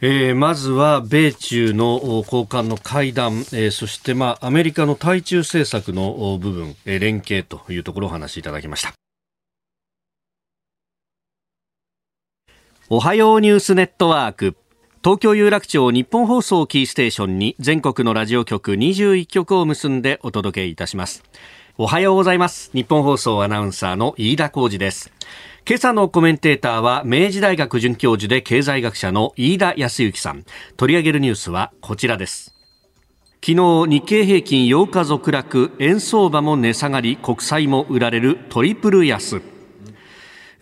[0.00, 8.92] えーまずは米中のお高官の会談、えーそして、まあ、アメリカの対中政策のお部分、えー連携というところをお話しいただきました。
[12.94, 14.54] おはようニュースネットワーク。
[15.02, 21.22] 東京有楽町日本放送キーステーションに全国のラジオ局21局を結んでお届けいたします。
[21.78, 22.70] おはようございます。
[22.74, 25.10] 日本放送アナウンサーの飯田浩二です。
[25.66, 30.44] 今朝のコメンテーターは明治大学准教授で経済学者の飯田康之さん。
[30.76, 32.54] 取り上げるニュースはこちらです。
[33.42, 39.40] 昨日日経平均8日続落、円相場も値下がり、国債も売られるトリプル安。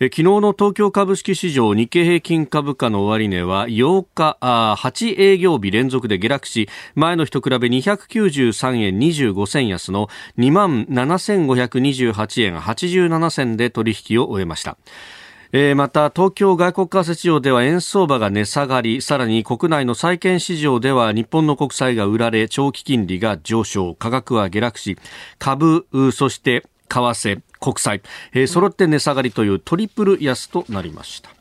[0.05, 10.09] 昨日の東京株式市場日経平均株価の終値は8日あ8営業日連続で下落し前の日と比べ293円25銭安の
[10.39, 14.75] 2万7528円87銭で取引を終えました。
[15.51, 24.97] えーまた東京外国為替市場では円相場が値下がりさらに国内の債券市場では日本の国債が売られ長期金利が上昇価格は下落し
[25.37, 28.01] 株そして為替国債、
[28.33, 31.40] えー揃って値下がりというトリプル安となりました。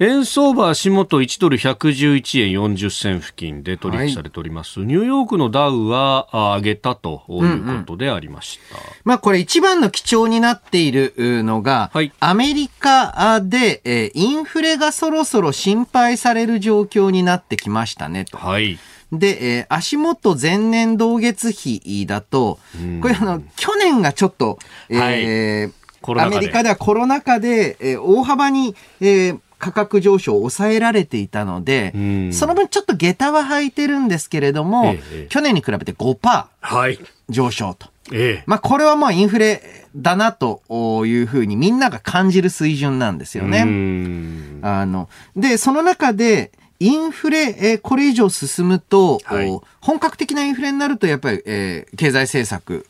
[0.00, 12.12] 円相場足元1ドル111円40銭付近で取引されております、ニューヨークのダウはあ上げたということでありました、まあこれ一番の基調になっているのが、はい。
[12.18, 18.36] アメリカで、えーインフレがそろそろ心配される状況になってきましたねと。
[18.36, 18.78] はい。
[19.12, 22.58] で、えー足元前年同月比だと、
[23.00, 26.36] これあの、去年がちょっと、えーコロナ禍で。
[26.36, 36.98] アメリカではコロナ禍で、えー大幅に、えー価格上昇を抑えられていたので、うんその分ちょっと下駄は履いてるんですけれども、ええ去年に比べて5%はい。
[37.28, 37.88] 上昇と。
[38.12, 38.44] ええ。
[38.46, 39.62] まあこれはもうインフレ
[39.96, 40.62] だなと
[41.06, 43.62] いうふうにみんなが感じる水準なんですようね。
[43.62, 52.86] んあの、で、その中で、インフレ、えーこれ以上進むと、はいお本格的なインフレになると、やっぱり、えー経済政策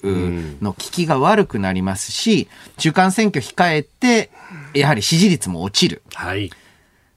[0.63, 2.49] の効きが悪くなりますし、
[2.79, 4.31] 中間選挙控えて、
[4.75, 6.03] やはり支持率も落ちる。
[6.15, 6.51] はい。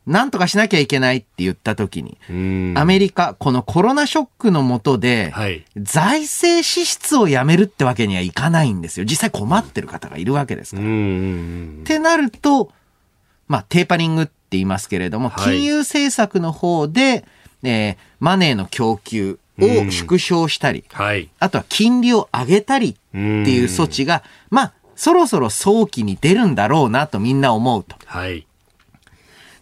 [0.05, 5.65] なんとかしなきゃいけないって言った時に、うんアメリカ、このコロナショックの下で、はい。
[5.75, 9.05] 財政支出をやめるってわけにはいかないんですよ。
[9.05, 10.87] 実際困ってる方がいるわけですから。
[10.87, 10.87] っ
[11.83, 12.71] てなると、
[13.49, 17.25] まあ、テーパリングって言いますけれども、はい金融政策の方で、
[17.63, 21.29] えーマネーの供給を縮小したり、はい。
[21.39, 27.95] あとは金利を上げたりっていう措置が、まあ、そろそろ早期に出るんだろうなとみんな思うと。
[28.05, 28.45] はい。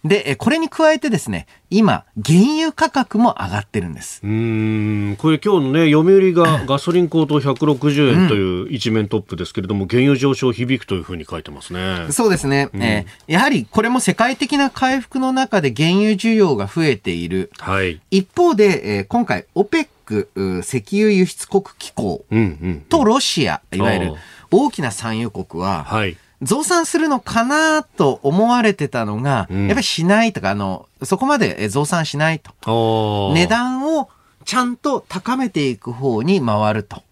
[0.03, 4.21] で、えーこれに加えてですね、今、原油価格も上がってるんです。
[4.23, 12.05] うーんこれ今日のね、読売が ガソリン高騰160円という一面トップですけれども、原油上昇響くというふうに書いてますね。
[12.11, 17.51] そうですね、えーやはりこれも世界的な回復の中で原油需要が増えている。
[17.57, 17.99] はい。
[18.11, 22.85] 一方で、えー今回、OPEC う石油輸出国機構うんうん。
[22.87, 24.13] とロシア、いわゆる
[24.55, 26.17] 大きな産油国は、はい。
[26.41, 33.33] 増産するのかなと思われてたのが、うんやっぱりしないとか、あの、そこまでえ増産しないと。
[33.33, 34.09] 値段を
[34.43, 37.03] ちゃんと高めていく方に回ると。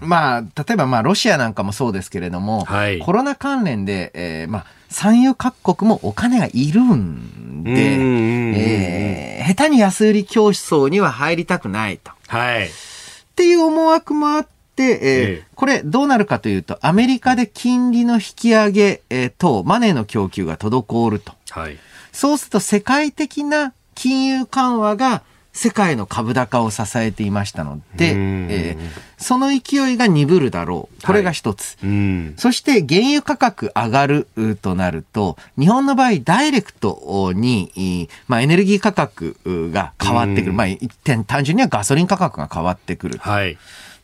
[0.00, 12.10] まあ、例えばまあ、ロシアなんかもそうですけれども、はいコロナ関連で、えーまあ、産油各国もお金がいるんで、うんえー下手に安売り競争には入りたくないと。
[12.26, 12.66] はい。
[12.66, 12.70] っ
[13.36, 21.32] ていう思惑もあって、えーええこれどうなるかというと、アメリカで金利の引き上げ、えーと、マネーの供給が滞ると。
[21.50, 21.78] はい。
[22.12, 31.06] そうすると世界的な金融緩和が世界の株高を支えていましたので、うんえーその勢いが鈍るだろう。
[31.06, 31.78] これが一つ。
[31.82, 32.34] うん。
[32.36, 40.50] そして原油価格上がるうとなると、日本の場合ダイレクトに、いまあ、エネルギー価格うが変わってくる。
[40.50, 43.18] うんまあ、一点単純にはガソリン価格が変わってくる。
[43.18, 43.56] はい。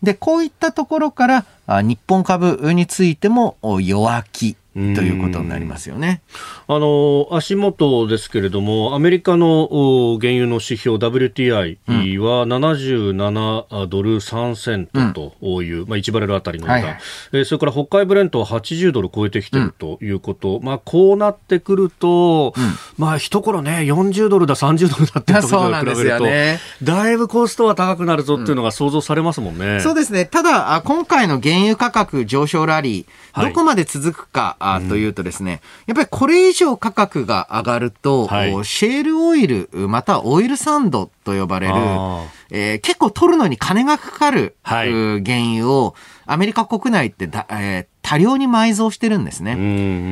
[0.03, 1.45] で、こういったところから、
[1.83, 4.57] 日本株についても弱気。
[4.75, 6.23] ということになりますよね。
[6.67, 11.79] あの足元ですけれども、アメリカのお原油の指標 WTI
[12.19, 17.03] は77ドル3セントという、まあ、1バレルあたりの値段、はいはい。
[17.33, 22.55] えーそれから北海ブレントは80ドル超えてきてるということ、まあ、こうなってくると、
[22.97, 26.61] まあ一頃ね、40ドルだ、30ドルだっていうところそうなんですと比べると、よね。
[26.83, 29.81] だいぶコストは高くなるぞっていうのが想像されますもんね。
[29.81, 30.25] そうですね。
[30.25, 33.53] ただ、あ今回の原油価格上昇ラリー、はい。
[33.53, 45.95] どこまで続くか、あというとですね、やっぱりこれ以上価格が上がると、はいおシェールオイル、またはオイルサンドと呼ばれるあ、えー結構取るのに金がかかる、はいう原油を
[46.27, 49.53] アメリカ国内ってだ、えー多量に埋蔵してるんですね。
[49.53, 49.57] う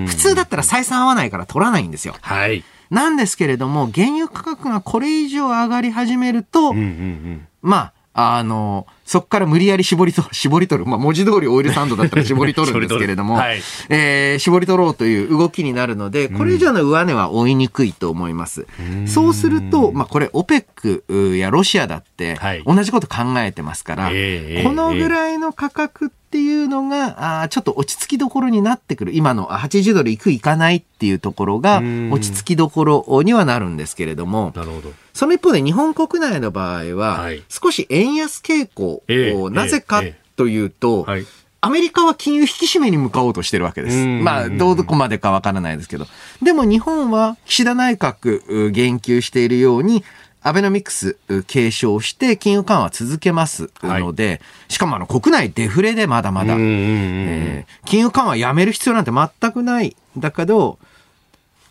[0.04, 2.14] ん普通だったら採算合わないから取らないんですよ。
[2.20, 2.64] はい。
[2.90, 10.88] なんですけれども、原油価格がこれ以上上がり始めると、うんうんうんまあ、あの、そこから無理やり絞りと、 絞り取る。
[10.88, 13.64] まあ、文字通りオイルサンドだったら絞り取るんですけれども、 絞り取る。
[13.88, 18.68] えー絞り取ろうという動きになるので、これ以上の上値は追いにくいと思います。
[19.06, 29.12] そうすると、まあ、これ、オペックやロシアだってはい、同じこと考えてますから、ええこのぐらいの価格っていうのが、あーちょっと落ち着きどころになってくる。
[29.12, 34.92] 今のあ80ドルいくいかないっていうところがうん、落ち着きどころにはなるんですけれども、なるほど。
[35.12, 41.26] その一方で日本国内の場合ははい、少し円安傾向ええをなぜかええというと、はい。
[41.62, 43.96] アメリカは金融引き締めに向かおうとしてるわけです。
[43.96, 46.06] うんまあ、どこまでかわからないですけど。
[46.40, 50.04] でも日本は岸田内閣う言及しているように、
[50.42, 59.96] アベノミクスう継承して金融緩和続けますので、しかもあの国内デフレでまだまだ、えー金融緩和やめる必要なんて全くない。
[60.16, 60.78] だけど、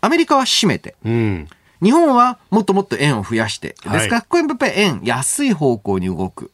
[0.00, 1.48] アメリカは締めて、うん。
[1.82, 3.74] 日本はもっともっと円を増やして。
[3.84, 6.50] はいですから、これやっぱり円、安い方向に動く。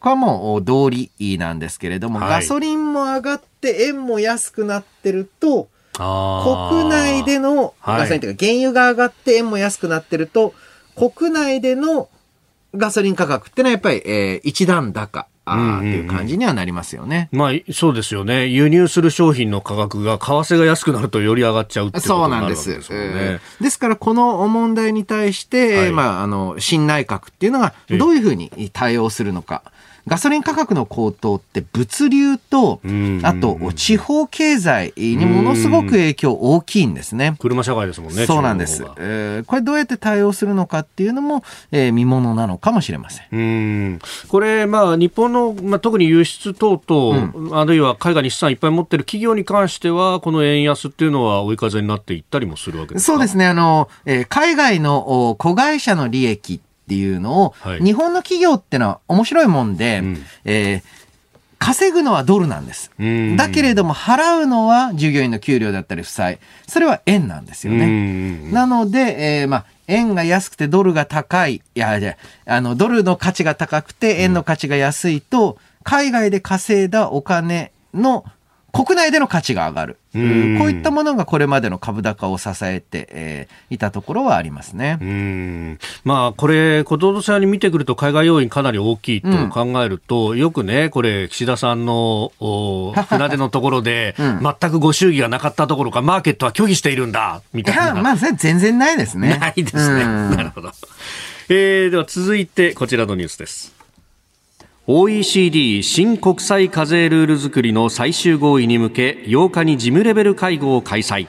[0.00, 10.54] これはもう道理なんですけれども、はいガソリンも上がって円も安くなってると、国内での、はいガソリンというか原油が上がって円も安くなってると、
[10.94, 12.08] 国内での
[12.74, 17.28] ガソリン価格ってのはやっぱり、えー一段高っていう感じにはなりますよね。
[17.32, 18.46] まあ、そうですよね。
[18.46, 22.68] 輸入する商品の価格が、為替が安くなるとより上がっちゃうっていうことそうになるです。
[22.68, 23.40] ですもんねえ。
[23.60, 29.62] ーですから、この問題に対して、はいまあ、あの、新内閣っていうのが、どういうふうに対応するのか。
[30.08, 32.80] ガソリン価格の高騰って物流と、
[33.22, 37.36] あと地方経済にものすごく影響大きいんですね。
[37.38, 38.26] 車社会ですもんね。
[38.26, 38.84] そうなんです。
[38.96, 43.26] えー、これどうやって対応するのかっていうのも、えー、見ものなのかもしれません。
[43.32, 53.46] うんこれ、まあ、日本の、まあ、特に輸出等々、うん、あるいは海外に資産いっぱい持ってる企業に関しては、この円安っていうのは追い風になっていったりもするわけですそうですね。
[53.46, 60.98] あの、えー、海外の子会社の利益っていうのを、はい、日本の企業ってのは面白いもんで、うん、えー
[61.60, 62.92] 稼ぐのはドルなんです。
[63.36, 66.38] だけれども払うのは従業員の給料だったり負債。
[66.68, 68.52] それは円なんですよね。
[68.52, 71.56] なので、えー、まあ、円が安くてドルが高い。
[71.56, 78.24] いや、いや、あの、ドルの価値が高くて円の価値が安いと、海外で稼いだお金の
[78.72, 79.96] 国内での価値が上がる。
[80.12, 80.22] こう
[80.70, 84.98] いったものがこれまでの株高を支えて、えー、いたところはありますね。
[85.00, 92.32] うんまあ、これ、ことどさんに見てくると海外要因かなり大きいと考えると、うん、よくね、これ、岸田さんの
[93.08, 97.84] 船出のところで、うん、全くご祝儀がなかったところか、マーケットは拒否しているんだ、みたいな。
[97.84, 99.38] いや、まあ、全然ないですね。
[99.38, 100.04] ないですね。
[100.36, 100.72] なるほど。
[101.50, 103.77] えー、では続いてこちらのニュースです。
[104.88, 111.28] OECD 新国際課税ルール作りの最終合意に向け8日に事務レベル会合を開催。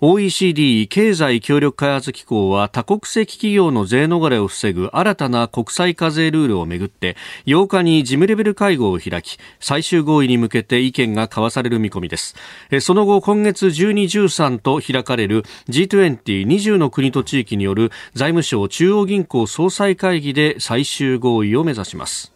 [0.00, 12.36] OECD 経済協力開発機構は多国籍企業の税逃れを防ぐ新たな国際課税ルールをめぐって8日に事務レベル会合を開き最終合意に向けて意見が交わされる見込みです。
[12.80, 22.31] その後今月12、13と開かれる G2020 の国と地域による財務省中央銀行総裁会議で最終合意を目指します。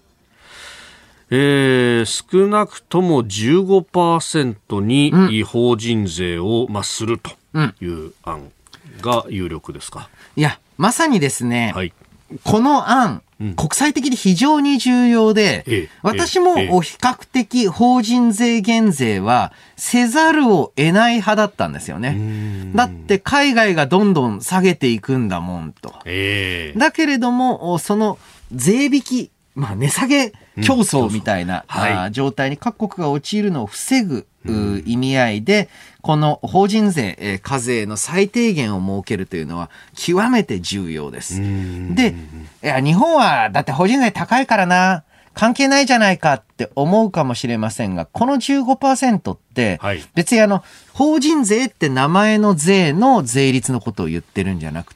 [1.30, 7.30] えー、少なくとも15%に法人税を、まあ、すると
[7.80, 8.52] いう案
[9.00, 10.08] が有力ですか？
[10.36, 11.92] いや、まさにですね、はい、
[12.44, 22.70] この案、国際的に非常に重要で、ええ、私も比較的法人税減税はせざるを得ない派だったんですよね。
[22.74, 25.92] だって海外がどんどん下げていくんだもんと。
[26.06, 28.18] え、だけれども、その
[28.52, 30.30] 税引き、まあ値下げ
[30.62, 34.26] 競争みたいな、はい、状態に各国が陥るのを防ぐ
[34.84, 35.68] 意味合いで、
[36.02, 41.40] この法人税、え課税の最低限を設けるというのは極めて重要です。
[41.40, 42.14] で、
[42.62, 45.04] いや、日本はだって法人税高いからな、
[45.36, 49.78] 関係ないじゃないかって思うかもしれませんが、この15%って、
[50.14, 54.95] 別にあの、法人税って名前の税の税率のことを言ってるんじゃなくて、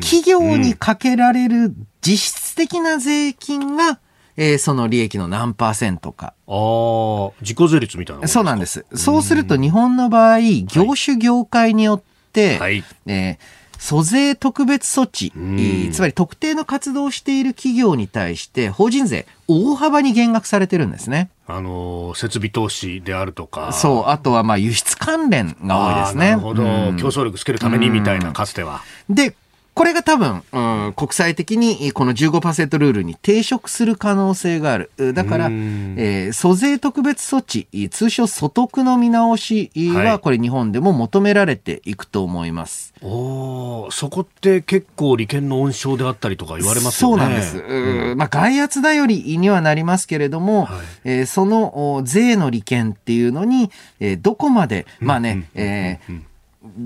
[0.00, 4.00] 企業にかけられる実質的な税金が、
[4.36, 6.34] えー、その利益の何パーセントか。
[6.46, 8.84] ああ、自己税率みたいなそうなんです。
[8.94, 15.32] そうすると日本の場合、業種業界によって、はい、えー租税特別措置、
[15.90, 21.30] つまり特定の活動をしている企業に対して法人税大幅に減額されてるんですね。
[21.54, 23.72] あの設備投資であるとか。
[23.72, 26.30] そう、あとはまあ輸出関連が多いですね。
[26.30, 28.82] なるほど、競争力つけるためにみたいな、かつては。
[29.08, 29.34] で、
[29.80, 34.90] これが多分、うん、国際的にこの15%ルールに抵触する可能性がある。
[35.14, 42.92] だから、えー、租税特別措置、通称所得の見直しは、これ日本でも求められていくと思います。
[43.00, 47.22] はい、おそこって結構利権の温床であったりとか言われますよね。
[47.22, 47.56] そうなんです。
[47.56, 56.29] うん、まあ、外圧頼りにはなりますけれども、はい、えー、その税の利権っていうのに、えー、どこまで、まあね、えー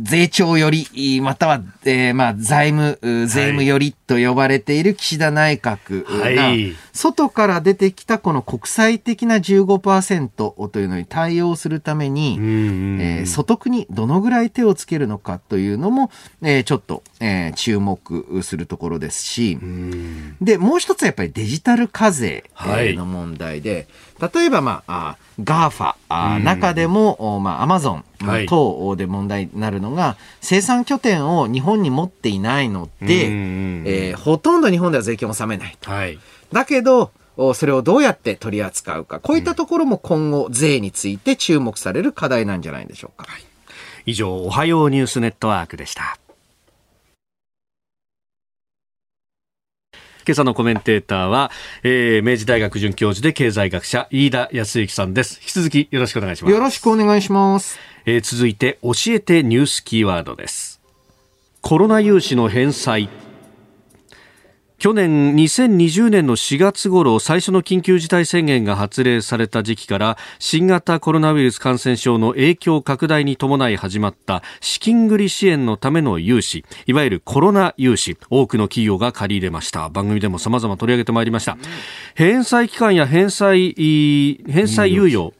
[0.03, 2.97] 税調より、または、えー、まあ、財務、
[3.27, 6.05] 税務よりと呼ばれている岸田内閣
[6.37, 19.59] が、はい、外から出てきたこの国際的な15%というのに対応するために、えー、所得にどのぐらい手をつけるのかというのも、えー、ちょっと、えー、注目するところですし、
[20.41, 23.87] で、もう一つはやっぱりデジタル課税の問題で、はい、
[24.33, 28.05] 例えば、まあ、 GAFA、中でも、まあ、アマゾン
[28.47, 35.91] 等で問題になるのが、生産拠点を日本に持っていないので、えー、ほとんど日本では税金を納めないと。
[35.91, 36.19] はい、
[36.53, 37.11] だけど、
[37.55, 39.19] それをどうやって取り扱うか。
[39.19, 43.31] こういったところも今後、税について注目される課題なんじゃないでしょうか。
[43.31, 43.45] はい、
[44.07, 46.17] 以上、おはようニュースネットワークでした。
[50.27, 51.51] 今朝のコメンテーターは、
[51.83, 55.39] えー、明治大学准教授で経済学者飯田康之さんです。
[55.43, 56.53] 引き続きよろしくお願いします。
[56.53, 60.81] よろしくお願いします、えー、続いて教えてニュースキーワードです。
[61.61, 63.09] コロナ融資の返済
[64.85, 79.89] 去年2020年の4月頃最初の緊急事態宣言が発令された時期から新型コロナウイルス感染症の影響拡大に伴い始まった資金繰り支援のための融資いわゆるコロナ融資多くの企業が借り入れました。
[79.89, 81.57] 番組でも様々取り上げてまいりました。
[82.15, 83.73] 返済期間や返済
[84.47, 85.33] 返済猶予、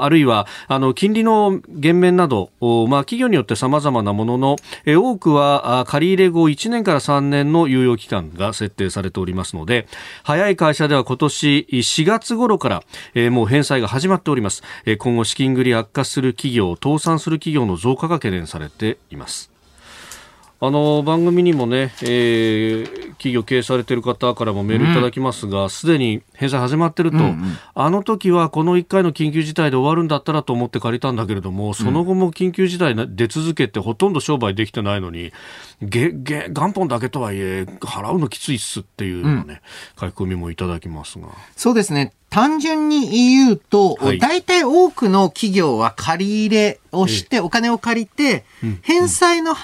[0.00, 2.52] あるいはあの金利の減免など、
[2.88, 9.88] まあ、企業によって様々なものの多くは借り入れ後1年から3年の猶予期間が設定されておりますので
[10.22, 12.82] 早い会社では今年4月頃から、
[13.14, 19.51] えー、もう返済が始まっております、えー、今後資金繰り悪化する企業倒産する企業の増加が懸念されています。
[20.64, 35.32] あの番組にもね、えー、企業経営されている方からもメールいただきますが、す、で、に返済始まってると、うんうん、あの時はこの1回の緊急事態で終わるんだったらと思って借りたんだけれども、その後も緊急事態出続けて、ほとんど商売できてないのに、
[35.82, 39.62] げげ元本だけとはいえ、払うのきついっすっていうのね、
[40.00, 41.26] うん、書き込みもいただきますが。
[41.56, 42.12] そうですね。
[42.32, 48.46] 単純に言うと、はい、大体多くの企業は借り入れをして、お金を借りて、
[48.80, 49.54] 返済の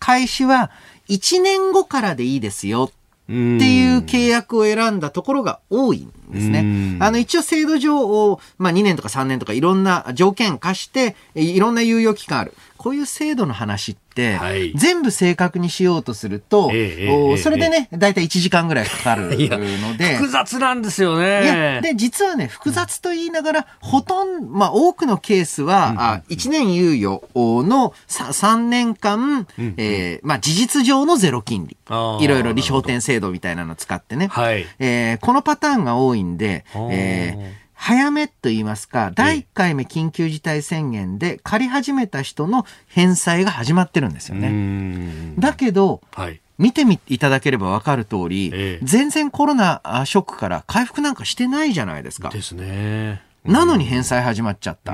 [0.00, 0.72] 開始は
[1.08, 6.98] 1年後からでいいですよっていう契約を選んだところが多いんですね。
[7.00, 12.54] あの、一応制度上、まあ2年とか3年とかいろんな条件化して、いろんな猶予期間ある。
[12.86, 20.16] こういう制度の話って、はい、全部正確にしようとすると、えー、それでね、だいたい1時間ぐらいかかるので。
[20.16, 21.44] 複雑なんですよね。
[21.44, 31.76] いや、で、実はね、複雑と言いながら、ほとんど、まあ多くのケースは、うん、あ1年猶予の 3, 3年間、うん、えー、まあ事実上のゼロ金利。
[32.20, 34.28] いろいろ利証店制度みたいなのを使ってね。
[34.28, 45.34] はい、えー、このパターンが多いんで、えー早めと言いますか、第1回目緊急事態宣言で借り始めた人の返済が始まってるんですよね。
[45.38, 52.30] だけど、はい、見てみいただければ分かる通り、ええ、全然コロナショックから回復なんかしてないじゃないですか。
[52.30, 53.22] ですね。
[53.44, 54.92] なのに返済始まっちゃった。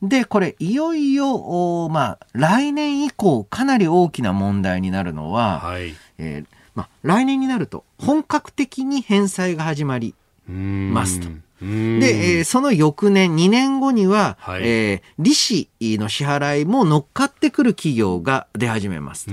[0.00, 10.14] で、これ、いよいよ、まあ、来年以降、かなり大きな問題になるのは、はい、えー、まあ、来年になると、本格的に返済が始まり
[10.50, 11.28] ますと。
[11.60, 19.26] で、えー、その翌年、2年後には、はい、えー、利子の支払いも乗っかってくる企業が出始めます。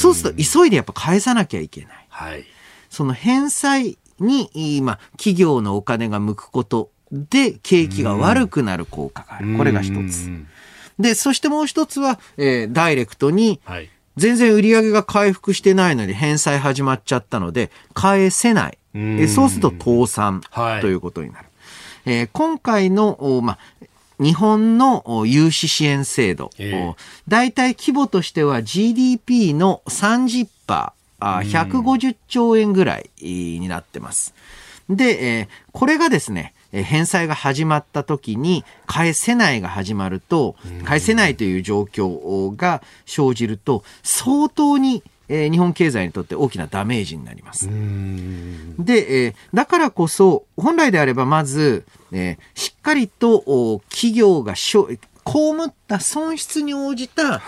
[0.00, 2.06] そうすると、急いでやっぱ返さなきゃいけない。
[2.08, 2.44] はい、
[2.88, 9.56] その返済に、今、企業のお金が向くことで、景気が悪くなる効果がある。
[9.58, 10.30] これが一つ。
[10.98, 18.78] で、そしてもう一つは、えー、ダイレクトに、はい全然売り上げが回復してないのに返済始まっちゃったので、返せない。
[18.94, 20.42] えそうすると倒産
[20.80, 21.46] ということになる。
[22.04, 23.58] はい、えー、今回の、ま
[24.20, 26.94] 日本の融資支援制度、えー、
[27.28, 30.48] 大体規模としては GDP の30%、
[31.20, 34.34] 150兆円ぐらいになってます。
[34.90, 47.68] で、えー、これがですね、返済が始まった時に返せないが始まると、返せないという状況が生じると、相当にえー、日本経済にとって大きなダメージになります。
[47.68, 57.42] で、えー、だからこそ、本来であればまず、えー、しっかりと企業が被った損失に応じた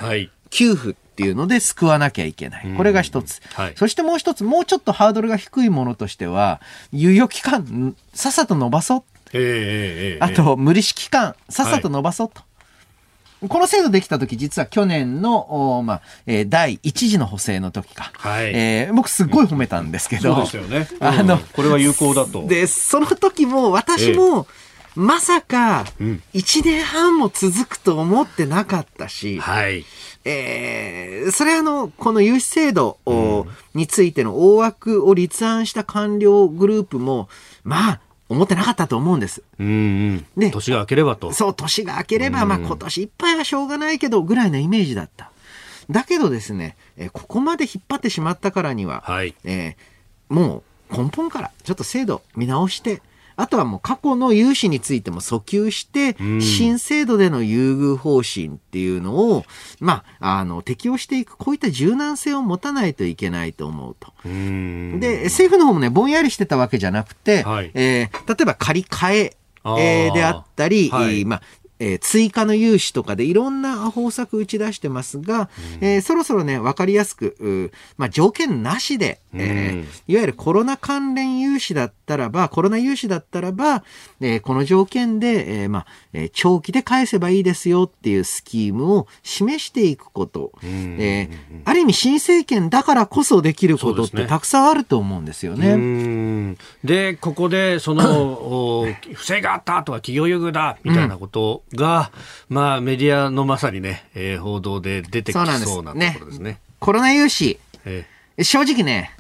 [0.51, 2.75] 給付っていうので救わなきゃいけない。
[2.77, 3.73] これが一つ、はい。
[3.77, 6.61] そしてもう一つ、もうちょっとハードルが低いものとしては、
[6.93, 9.05] 猶予期間、さっさと伸ばそう。
[9.33, 12.41] えー、あと、無利子期間、さっさと伸ばそうと。
[12.41, 12.45] はい
[13.49, 18.13] この制度できた時、実は去年の、まあ、えー、第一次の補正の時か。
[18.15, 18.53] はい。
[18.55, 20.35] えー、僕すごい褒めたんですけど。
[20.35, 20.89] そうですよね。
[21.01, 22.47] うん、あの、これは有効だと。
[22.47, 24.47] で、その時も私も、
[24.95, 25.87] まさか、
[26.35, 29.87] 1年半も続くと思ってなかったし、はい。
[30.25, 32.99] えー、それはあの、この融資制度
[33.75, 37.31] についての大枠を立案した官僚グループも、
[37.65, 38.01] まあ、
[38.31, 39.43] 思ってなかったと思うんです。
[39.59, 39.71] うんう
[40.13, 41.33] ん、で年が明ければと。
[41.33, 45.33] そう、年が明ければ、まあ今年いっぱいはしょうがないけど、ぐらいのイメージだった。
[45.91, 53.03] だけどですね、えここまで引っ張ってしまったからには、はい、えー、もう根本からちょっと制度見直して、
[53.41, 59.45] あとはもう過去の融資についても訴求して、新制度での優遇方針っていうのを、
[59.81, 64.13] まあ、あの、適用していく、こういった柔軟性を持たないといけないと思うと。
[64.25, 71.43] で、政府の方もね、ぼんやりしてたわけじゃなくて、はい、えー、例えば借り換ええー、であったり、はい、まあ、
[71.81, 75.51] えー追加の融資とかでいろんな方策打ち出してますが、
[75.81, 83.83] えーそろそろね、わかりやすく、うまあ、条件なしで、えーうんいわゆるコロナ関連融資だったらば、コロナ融資だったらば、
[84.21, 95.73] えーこの条件で、えーまあ、えー長期で返せばいいですよっていうスキームを示していくこと、えーある意味新政権だからこそできることってたくさんあると思うんですよね。
[95.73, 96.59] うん。
[96.85, 98.03] で、ここで、その、
[98.33, 102.11] お不正があったとか企業優遇だみたいなことが、
[102.49, 106.61] まあ、メディアのまさにね、えー報道で出てきそうなところですね。
[106.79, 108.07] コロナ融資、え
[108.43, 109.15] 正直ね、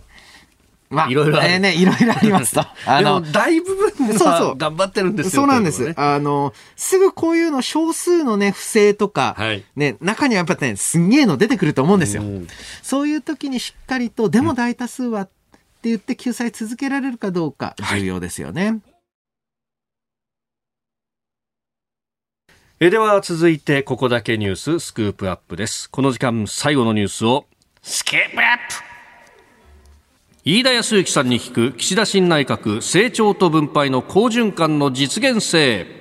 [0.91, 2.63] まあ、いろいろあるえーね、いろいろありますと。
[2.63, 5.31] ー あの、大部分でそうそう頑張ってるんですよ。
[5.31, 5.85] そうなんです。
[5.85, 12.23] ねあの、すぐこういうの少数のね、不正とか、はいね、中にはやっぱね、すんげえの出てくると思うんですよ。
[12.23, 12.49] うん
[12.83, 18.81] そういう時にしっかりと、でも大多数はって言って救済続けられるかどうか、重要ですよね。
[22.83, 25.91] えでは続いてここだけニューススクープアップです。
[25.91, 27.45] この時間最後のニュースを
[27.83, 28.75] スクープアップ。
[30.47, 36.00] 飯田康之さんに聞く岸田新内閣成長と分配の好循環の実現性。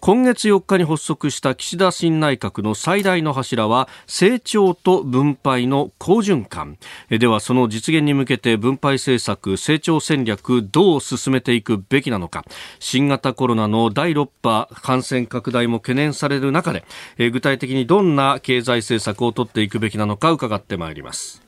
[0.00, 6.78] 今月4日に発足した岸田新内閣の最大の柱は成長と分配の好循環。
[7.10, 12.46] ではその実現に向けて分配政策成長戦略どう進めていくべきなのか。
[12.78, 16.82] 新型コロナの第6波感染拡大も懸念される中で
[17.30, 21.39] 具体的にどんな経済政策を取っていくべきなのか伺ってまいります。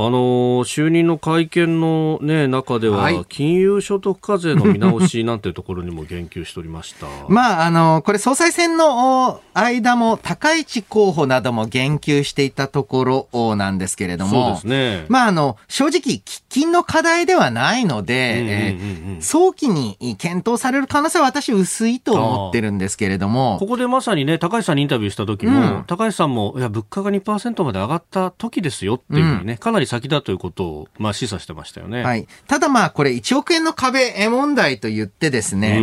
[0.00, 3.24] あの就任の会見の、ね、中では、はい。
[3.28, 7.08] 金融所得課税の見直しなんていうところにも言及しておりました。
[7.28, 15.06] まあ、あの、これ総裁選のお間も高市候補なども言及していたところおなんですけれども、そうですね。
[15.08, 18.78] まあ、あの、正直、喫緊の課題ではないので、
[19.18, 25.84] 早期に検討される可能性は私薄いと思ってるんですけれどもこ、こでまさにね、高橋さんにインタビューした時も、うん。
[25.88, 32.02] 高橋さんも、いや、物価が2%まで上がった時ですよっていうふうにね、かなり先だということを、まあ、示唆してましたよね。。
[32.02, 32.26] はいい。
[32.46, 35.78] ただまあ、これ1億円の壁問題と言ってですうね、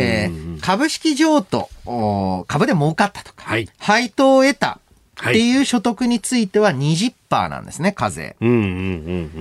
[0.00, 4.78] えー株式譲渡、お株で儲かったとか、はい配当を得た
[5.16, 7.12] はいっていう所得については20%
[7.48, 8.36] なんですね、課税。
[8.40, 8.68] うんうんうんう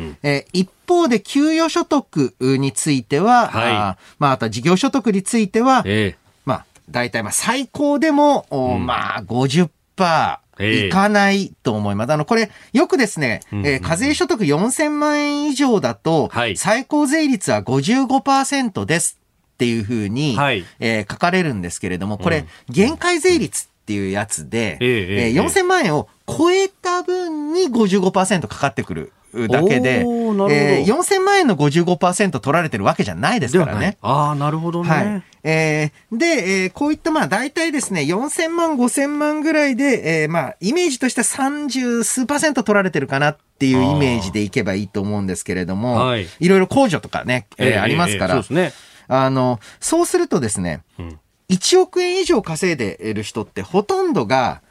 [0.10, 0.18] ん。
[0.24, 12.14] えー一方で、給与所得については、はいあーまあ、あとは事業所得については、えまあ、大体、まあ、最高でも、おうんまあ、50%ええいかないと思います。
[12.14, 16.58] あの、これ、よくですね、うんえー課税所得4000万円以上だと、はい。
[16.58, 19.18] 最高税率は55%です
[19.54, 20.66] っていうふうに、はい。
[20.80, 24.90] えー書かれるんですけれども、これ、限界税率っていうやつで、ええ
[25.26, 29.12] ええー4000万円を超えた分に55%かかってくる
[29.48, 33.98] だけで、えー4000万円の55%取られてるわけじゃないですからね。。
[34.02, 34.90] ああ、なるほどね。
[34.90, 35.24] はい。
[35.44, 48.74] えーで、えーこういったまあ大体ですね、4000万、5000万ぐらいで、えーまあイメージとしては30数パーセント取られてるかなっていうイメージでいけばいいと思うんですけれども、はいいろいろ控除とかね、えーありますから、そうですね。
[49.08, 51.20] あの、そうするとですね、うん
[51.50, 54.62] 1億円以上稼いでいる人ってほとんどが、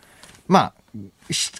[0.46, 0.72] ま
[1.28, 1.50] あ、し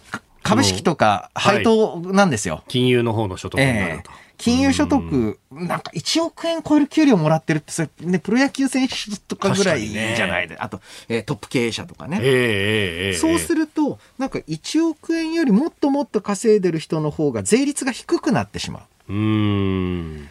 [0.43, 2.63] 株式とかはい配当なんですよ。
[2.69, 4.11] 金融の方の所得になええると。
[4.39, 12.21] 金融所得、なんか1億円超える給料もらってるって、それね、プロ野球選手とかぐらいじゃないで、あと、えートップ経営者とかね。
[12.23, 19.13] ええええええそうすると、なんか1億円よりもっともっと稼いでる人の方が税率が低くなってしまう。
[19.13, 20.29] うーん。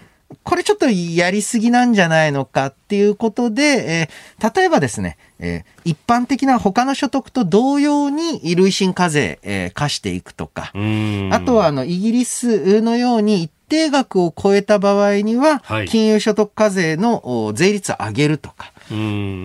[0.48, 10.72] これちょっとやりすぎなんじゃないのかっていうことで、えー例えばですね、えー一般的な他の所得と同様に累進課税、えー課していくとか、
[11.34, 18.72] あとは、あの、イギリスのように一定額を超えた場合には、はい金融所得課税のお税率を上げるとか。
[18.90, 18.94] こ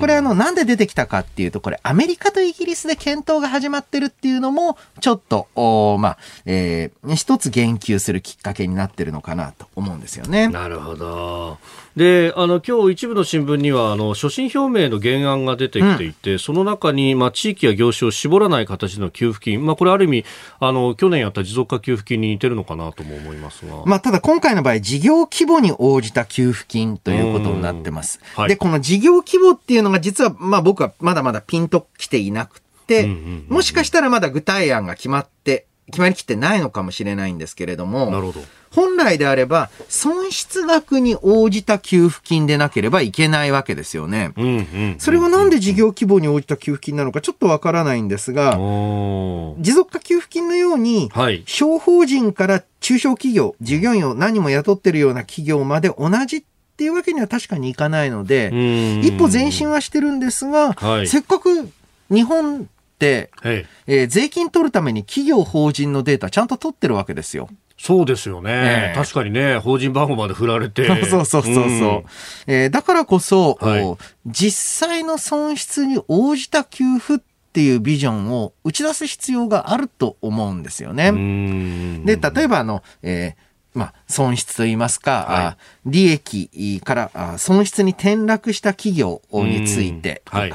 [0.07, 10.49] れあの、なんで出てきたかっていうと、これアメリカとイギリスで検討が始まってるっていうのも、ちょっと、おまあ、えー一つ言及するきっかけになってるのかなと思うんですよね。
[10.49, 11.59] なるほど。
[11.97, 20.25] で、あの、今日一部の新聞には、あの、所信表明の原案が出てきていて、その中に、まあ、地域や業種を絞らない形の給付金、まあ、これある意味、
[20.59, 23.85] あの、去年やった持続化給付金に似てるのかなとも思いますが。
[23.85, 28.21] まあ、ただ今回の場合、事業規模に応じた給付金ということになってます。
[28.37, 33.07] うんはいで、この事業規模っていうのが実は、まあ僕はまだまだピンときていなくて、
[33.49, 38.41] もしかしたらまだ具体案が決まって、決まりきってないのかもしれないんですけれども、なるほど。
[38.73, 44.33] 本来であれば、損失額に応じた給付金でなければいけないわけですよね。
[44.37, 44.97] うんうん。
[44.99, 51.43] それはなんで事業規模に応じた給付金なのかちょっとわからないんですが、持続化給付金のように、はい。
[51.47, 56.43] 小法人から中小企業、従業員を何人も雇ってるような企業まで同じっ
[56.73, 61.71] っていうわけには確かにいかないので、うん一歩前進はしてるんですが、はいせっかく
[62.11, 62.65] 日本っ
[62.99, 67.49] て、えええー税金取るために企業法人のデータちゃんと取ってるわけですよ。
[67.83, 70.87] そうですよね、ええ確かにね、法人番号まで振られて。
[71.05, 71.63] そうそうそうそう。
[71.65, 72.05] ん
[72.47, 77.19] えーだからこそ、はいお実際の損失に応じた給付っ
[77.53, 81.09] ていうビジョンを打ち出す必要があると思うんですよね。
[81.09, 90.53] うんで、例えばあの、えーまあ、損失といいますか、はいあ利益からあ損失に転落した企業についてはい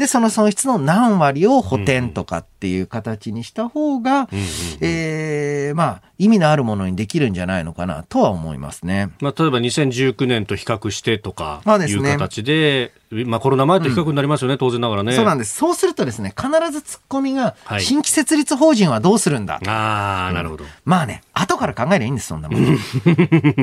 [0.00, 4.46] で、その損失の何割を補填とかっていう形にした方が、うんうん
[4.80, 9.10] えーまあ、意味のあるものにできるんじゃないのかなとは思いますね。
[9.20, 12.92] まあ、例えば2019年と比較してとかいうそうですね形で、
[13.26, 15.12] まあ、コロナ前と比較になりますよね、当然ながらね。
[15.12, 15.54] そうなんです。
[15.54, 19.60] そうするとですね、必ずツッコミが、はい新規設立法人はどうするんだ。
[19.66, 20.64] ああ、なるほど。
[20.84, 22.78] まあね、後から考えりゃいいんです、そんなもん。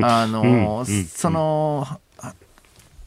[0.04, 1.86] あのー、その、
[2.20, 2.34] あ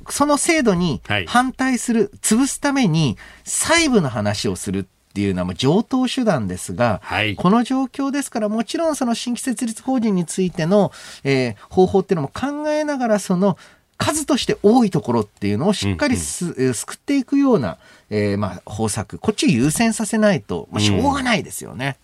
[0.08, 1.26] その制度にはい。
[1.26, 7.34] 反対する、潰すために細部の話をするっていうのはもう上等手段ですが、はい。
[7.36, 10.92] この状況ですから、もちろんその新規設立法人についての、
[11.24, 13.58] えー方法っていうのも考えながら、その
[13.98, 17.78] 数として多いところっていうのをしっかりす、えー救っていくような、
[18.08, 21.96] えーまあ、方策、こっちを優先させないと、まあ、しょうがないですよね。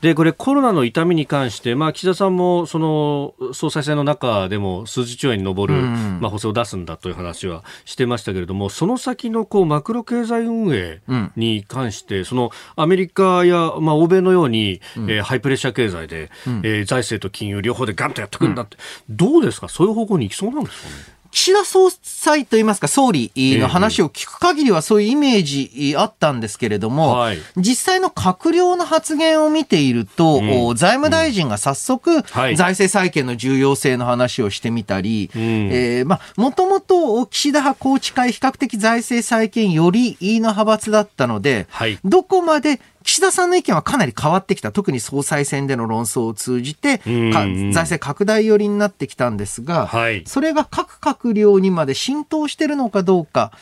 [0.00, 6.18] で、これコロナの痛みに関して、まあ、岸田さんも、その、総裁選の中でも数十兆円に上る、うん。
[6.20, 11.00] まあ、補正を出すんだという話はしてましたけれども、その先の、こう、マクロ経済運営
[11.36, 16.30] に関して、その、アメリカや、まあ、欧米のように、えーハイプレッシャー経済で、
[16.64, 18.76] えー財政と金融両方でガンとやってくんだって、
[19.08, 19.68] どうですか？
[19.68, 20.94] そういう方向に行きそうなんですかね？
[21.32, 27.38] 岸田総裁といいますか、総理の話を聞く限りはそういうイメージあったんですけれども、はい。
[27.56, 32.56] 実際の閣僚の発言を見ていると、お財務大臣が早速、はい。
[32.56, 35.38] 財政再建の重要性の話をしてみたり、ん。
[35.72, 41.98] えーまあ、もともと岸田派宏池会比較的財政再建よりいいの派閥だったので、はい。
[42.04, 44.72] どこまで岸田さんの意見はかなり変わってきた。
[44.72, 53.52] 特に総裁選での論争を通じて、財政拡大寄りになってきたんですが、はいそれが各閣僚にまで浸透してるのかどうか、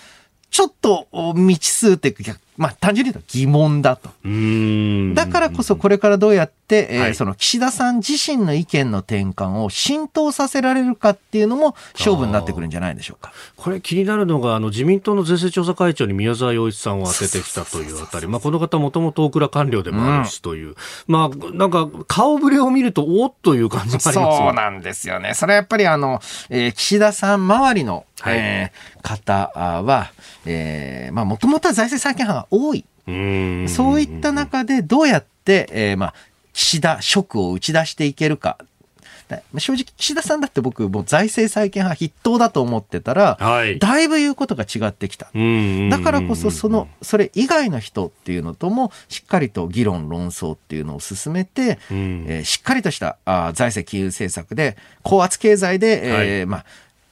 [0.50, 4.10] ちょっとお未知数っていうか、まあ単純に言うと疑問だと。
[5.14, 7.14] だからこそこれからどうやって、えーはい。
[7.14, 13.32] その岸田さん自身の意見の転換を浸透させられるかっていうのも勝負になってくるんじゃないでしょうか。
[13.56, 20.74] これ気になるのが、あの、自民党の税制調査会長に宮沢洋一さんを当ててきたというあたり、まあ、この方もともと大蔵官僚でもあるしという、
[21.06, 25.32] まあ、なんか、顔ぶれを見ると、おっという感じがありますそうよなんですよね。
[25.32, 29.50] それはやっぱりあの、えー岸田さん周りの、はいえー方
[29.82, 30.12] は、
[30.46, 32.84] えーまあもともとは財政再建派が多い。
[33.68, 36.14] そういった中でどうやって、えーまあ、
[36.52, 38.58] 岸田職を打ち出していけるか。
[39.28, 45.30] だ正直、岸田さんだって僕、もう財政再建派筆頭だと思ってたら、はいだいぶ言うことが違ってきた。
[45.34, 56.64] うんだからこそ、その、それ以外の人っていうのとも、しっかりと議論、論争っていうのを進めて、うんえーしっかりとしたあー財政金融政策で、高圧経済で、えーはいまあ、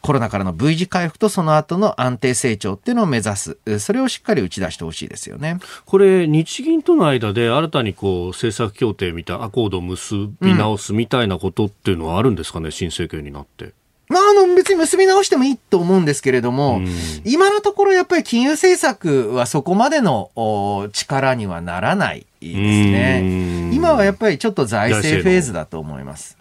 [0.08, 3.58] コロナからの V 字回復とその後の安定成長っていうのを目指す。
[3.78, 5.58] それをしっかり打ち出してほしいですよね。
[5.84, 13.74] これ、日銀との間で新たにこう、政策協定みたいな、アコードを結び直すみたいなことっていうのはあるんですかね、新政権になって。
[14.08, 16.88] まあ、あの、別に結び直してもいいと思うんですけれども、うん
[17.24, 23.74] 今のところやっぱり金融政策はそこまでのお力にはならないですうねん。
[23.74, 26.38] 今はやっぱりちょっと財政フェーズだと思います。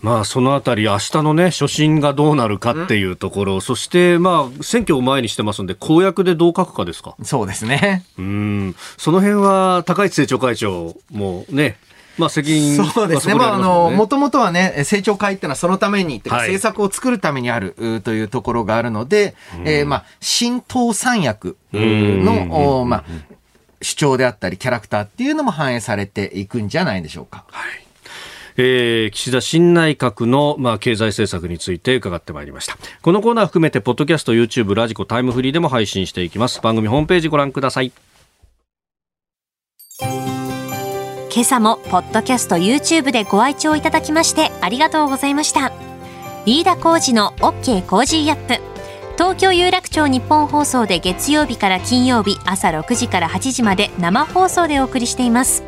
[0.00, 7.14] まあ、そのあたり、明日のね、初心がどうなるかっていうところ、そして、まあ、選挙を前にしてますんで、公約でどう書くかですか？
[7.24, 8.04] そうですね。
[8.18, 8.76] うん。
[8.96, 11.76] その辺は、高市政調会長もね、
[12.18, 13.34] まあ、責任はそうですね。
[13.34, 23.04] まあ、あの、もともとはね、政調会っていうのはそのために、はい政策を作るためにあるうというところがあるので、えーまあ、新党三役の、おまあ、
[23.82, 27.44] 主張であったり、キャラクターっていうのも反映されていくんじゃないでしょうか。
[28.56, 32.76] えー岸田新内閣の、まあ、経済政策について伺ってまいりました。
[33.02, 36.60] このコーナー含めて、ポッドキャスト、YouTube、ラジコ、タイムフリーでも配信していきます。
[36.60, 37.92] 番組ホームページご覧ください。
[41.38, 45.70] 今朝もポッドキャスト YouTube でご愛聴いただきましてありがとうございました。
[46.46, 48.60] 飯田浩司の OK Cozy up。
[49.16, 55.62] 東京有楽町日本放送で月曜日から金曜日朝6時から8時まで生放送でお送りしています。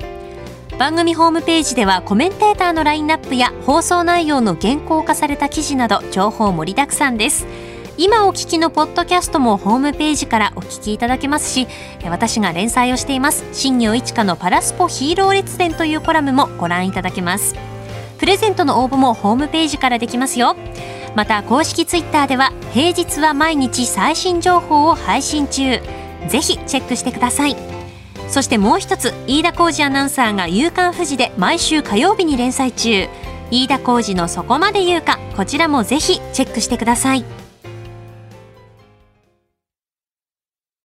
[0.76, 7.46] 番組ホームページではコメンテーターのラインナップや放送内容の原稿化された記事など情報盛りだくさんです。
[8.03, 11.68] 今お聞きのポッドキャストもホームページからお聞きいただけますし
[12.07, 13.44] 私が連載をしています。
[13.53, 17.55] 新業一華のパラスポヒーロー列伝というコラムもご覧いただけます。
[18.16, 20.57] プレゼントの応募もホームページからできますよ。
[21.14, 25.78] また公式ツイッターでは平日は毎日最新情報を配信中。
[26.26, 27.57] ぜひチェックしてください。
[28.28, 33.11] そしてもう一つ飯田浩二アナウンサーが「夕刊富士」で毎週火曜日に連載中。
[33.51, 37.26] 飯田浩二の「そこまで言うか」こちらもぜひチェックしてください。